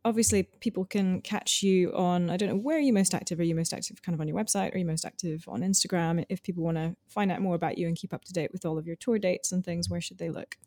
obviously, 0.07 0.43
people 0.61 0.85
can 0.85 1.21
catch 1.21 1.61
you 1.61 1.93
on, 1.93 2.29
I 2.29 2.37
don't 2.37 2.49
know, 2.49 2.55
where 2.55 2.77
are 2.77 2.81
you 2.81 2.93
most 2.93 3.13
active? 3.13 3.39
Are 3.39 3.43
you 3.43 3.55
most 3.55 3.73
active 3.73 4.01
kind 4.01 4.13
of 4.13 4.21
on 4.21 4.27
your 4.27 4.37
website? 4.37 4.73
Are 4.73 4.77
you 4.77 4.85
most 4.85 5.05
active 5.05 5.43
on 5.47 5.61
Instagram? 5.61 6.25
If 6.29 6.41
people 6.41 6.63
want 6.63 6.77
to 6.77 6.95
find 7.09 7.31
out 7.31 7.41
more 7.41 7.55
about 7.55 7.77
you 7.77 7.87
and 7.87 7.95
keep 7.95 8.13
up 8.13 8.23
to 8.25 8.33
date 8.33 8.51
with 8.53 8.65
all 8.65 8.77
of 8.77 8.87
your 8.87 8.95
tour 8.95 9.19
dates 9.19 9.51
and 9.51 9.63
things, 9.63 9.89
where 9.89 10.01
should 10.01 10.17
they 10.17 10.29
look? 10.29 10.57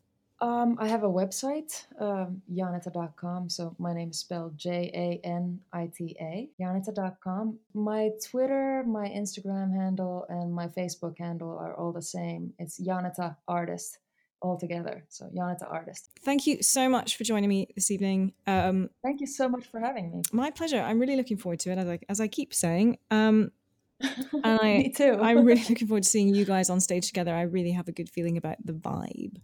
Um, 0.41 0.77
I 0.79 0.87
have 0.87 1.03
a 1.03 1.09
website, 1.09 1.85
um, 1.99 2.41
janita.com. 2.51 3.49
So 3.49 3.75
my 3.77 3.93
name 3.93 4.09
is 4.09 4.17
spelled 4.17 4.57
J 4.57 4.91
A 4.93 5.27
N 5.27 5.59
I 5.71 5.91
T 5.95 6.15
A, 6.19 6.49
janita.com. 6.59 7.59
My 7.75 8.09
Twitter, 8.27 8.83
my 8.87 9.07
Instagram 9.07 9.71
handle, 9.75 10.25
and 10.29 10.51
my 10.51 10.67
Facebook 10.67 11.17
handle 11.19 11.57
are 11.59 11.75
all 11.75 11.91
the 11.91 12.01
same. 12.01 12.53
It's 12.57 12.79
Janita 12.79 13.35
Artist 13.47 13.99
all 14.41 14.57
together. 14.57 15.03
So 15.09 15.25
Janita 15.27 15.71
Artist. 15.71 16.09
Thank 16.23 16.47
you 16.47 16.61
so 16.61 16.89
much 16.89 17.17
for 17.17 17.23
joining 17.23 17.49
me 17.49 17.67
this 17.75 17.91
evening. 17.91 18.33
Um, 18.47 18.89
Thank 19.03 19.21
you 19.21 19.27
so 19.27 19.47
much 19.47 19.65
for 19.67 19.79
having 19.79 20.11
me. 20.11 20.21
my 20.31 20.51
pleasure. 20.51 20.79
I'm 20.79 20.99
really 20.99 21.15
looking 21.15 21.37
forward 21.37 21.59
to 21.61 21.71
it, 21.71 21.77
as 21.77 21.87
I, 21.87 21.99
as 22.09 22.19
I 22.19 22.27
keep 22.27 22.53
saying. 22.53 22.97
Um, 23.09 23.51
and 24.01 24.59
I, 24.59 24.77
me 24.77 24.89
too. 24.89 25.17
I'm 25.21 25.45
really 25.45 25.63
looking 25.69 25.87
forward 25.87 26.03
to 26.03 26.09
seeing 26.09 26.33
you 26.33 26.43
guys 26.45 26.69
on 26.69 26.79
stage 26.79 27.07
together. 27.07 27.33
I 27.33 27.43
really 27.43 27.71
have 27.71 27.87
a 27.87 27.91
good 27.91 28.09
feeling 28.09 28.37
about 28.37 28.57
the 28.65 28.73
vibe. 28.73 29.37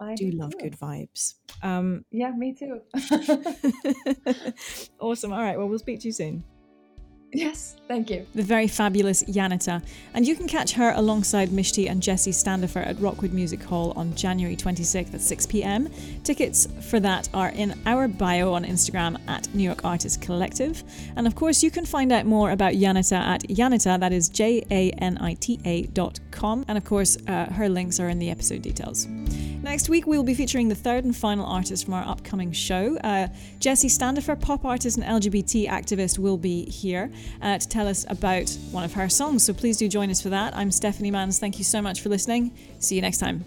I 0.00 0.14
do 0.16 0.30
love 0.32 0.52
too. 0.52 0.58
good 0.58 0.78
vibes. 0.78 1.34
Um, 1.62 2.04
Yeah, 2.10 2.32
me 2.32 2.52
too. 2.52 2.80
awesome. 5.00 5.32
All 5.32 5.40
right. 5.40 5.56
Well, 5.56 5.68
we'll 5.68 5.78
speak 5.78 6.00
to 6.00 6.08
you 6.08 6.12
soon. 6.12 6.44
Yes, 7.34 7.74
thank 7.88 8.10
you. 8.10 8.26
The 8.34 8.44
very 8.44 8.68
fabulous 8.68 9.24
Janita. 9.24 9.82
And 10.14 10.24
you 10.24 10.36
can 10.36 10.46
catch 10.46 10.72
her 10.74 10.92
alongside 10.94 11.48
Mishti 11.48 11.90
and 11.90 12.00
Jesse 12.00 12.30
Standifer 12.30 12.78
at 12.78 13.00
Rockwood 13.00 13.32
Music 13.32 13.60
Hall 13.60 13.92
on 13.96 14.14
January 14.14 14.56
26th 14.56 15.12
at 15.12 15.20
6 15.20 15.46
pm. 15.46 15.90
Tickets 16.22 16.68
for 16.88 17.00
that 17.00 17.28
are 17.34 17.48
in 17.48 17.74
our 17.86 18.06
bio 18.06 18.52
on 18.52 18.64
Instagram 18.64 19.20
at 19.28 19.52
New 19.52 19.64
York 19.64 19.84
Artist 19.84 20.22
Collective. 20.22 20.84
And 21.16 21.26
of 21.26 21.34
course, 21.34 21.60
you 21.60 21.72
can 21.72 21.84
find 21.84 22.12
out 22.12 22.24
more 22.24 22.52
about 22.52 22.74
Janita 22.74 23.16
at 23.18 23.42
Janita, 23.42 23.98
that 23.98 24.12
is 24.12 24.28
J 24.28 24.64
A 24.70 24.90
N 24.92 25.18
I 25.20 25.34
T 25.34 25.58
A 25.64 25.82
dot 25.86 26.20
com. 26.30 26.64
And 26.68 26.78
of 26.78 26.84
course, 26.84 27.18
uh, 27.26 27.46
her 27.46 27.68
links 27.68 27.98
are 27.98 28.08
in 28.08 28.20
the 28.20 28.30
episode 28.30 28.62
details. 28.62 29.08
Next 29.64 29.88
week, 29.88 30.06
we 30.06 30.18
will 30.18 30.24
be 30.24 30.34
featuring 30.34 30.68
the 30.68 30.74
third 30.74 31.04
and 31.04 31.16
final 31.16 31.46
artist 31.46 31.86
from 31.86 31.94
our 31.94 32.06
upcoming 32.06 32.52
show. 32.52 32.98
Uh, 32.98 33.28
Jesse 33.60 33.88
Standifer, 33.88 34.36
pop 34.36 34.66
artist 34.66 34.98
and 34.98 35.06
LGBT 35.06 35.70
activist, 35.70 36.18
will 36.18 36.36
be 36.36 36.66
here 36.66 37.10
uh, 37.40 37.56
to 37.56 37.66
tell 37.66 37.88
us 37.88 38.04
about 38.10 38.50
one 38.72 38.84
of 38.84 38.92
her 38.92 39.08
songs. 39.08 39.42
So 39.42 39.54
please 39.54 39.78
do 39.78 39.88
join 39.88 40.10
us 40.10 40.20
for 40.20 40.28
that. 40.28 40.54
I'm 40.54 40.70
Stephanie 40.70 41.10
Manns. 41.10 41.40
Thank 41.40 41.56
you 41.56 41.64
so 41.64 41.80
much 41.80 42.02
for 42.02 42.10
listening. 42.10 42.52
See 42.78 42.94
you 42.94 43.00
next 43.00 43.18
time. 43.18 43.42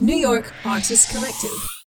New 0.00 0.16
York 0.16 0.52
Artist 0.64 1.12
Collective. 1.12 1.81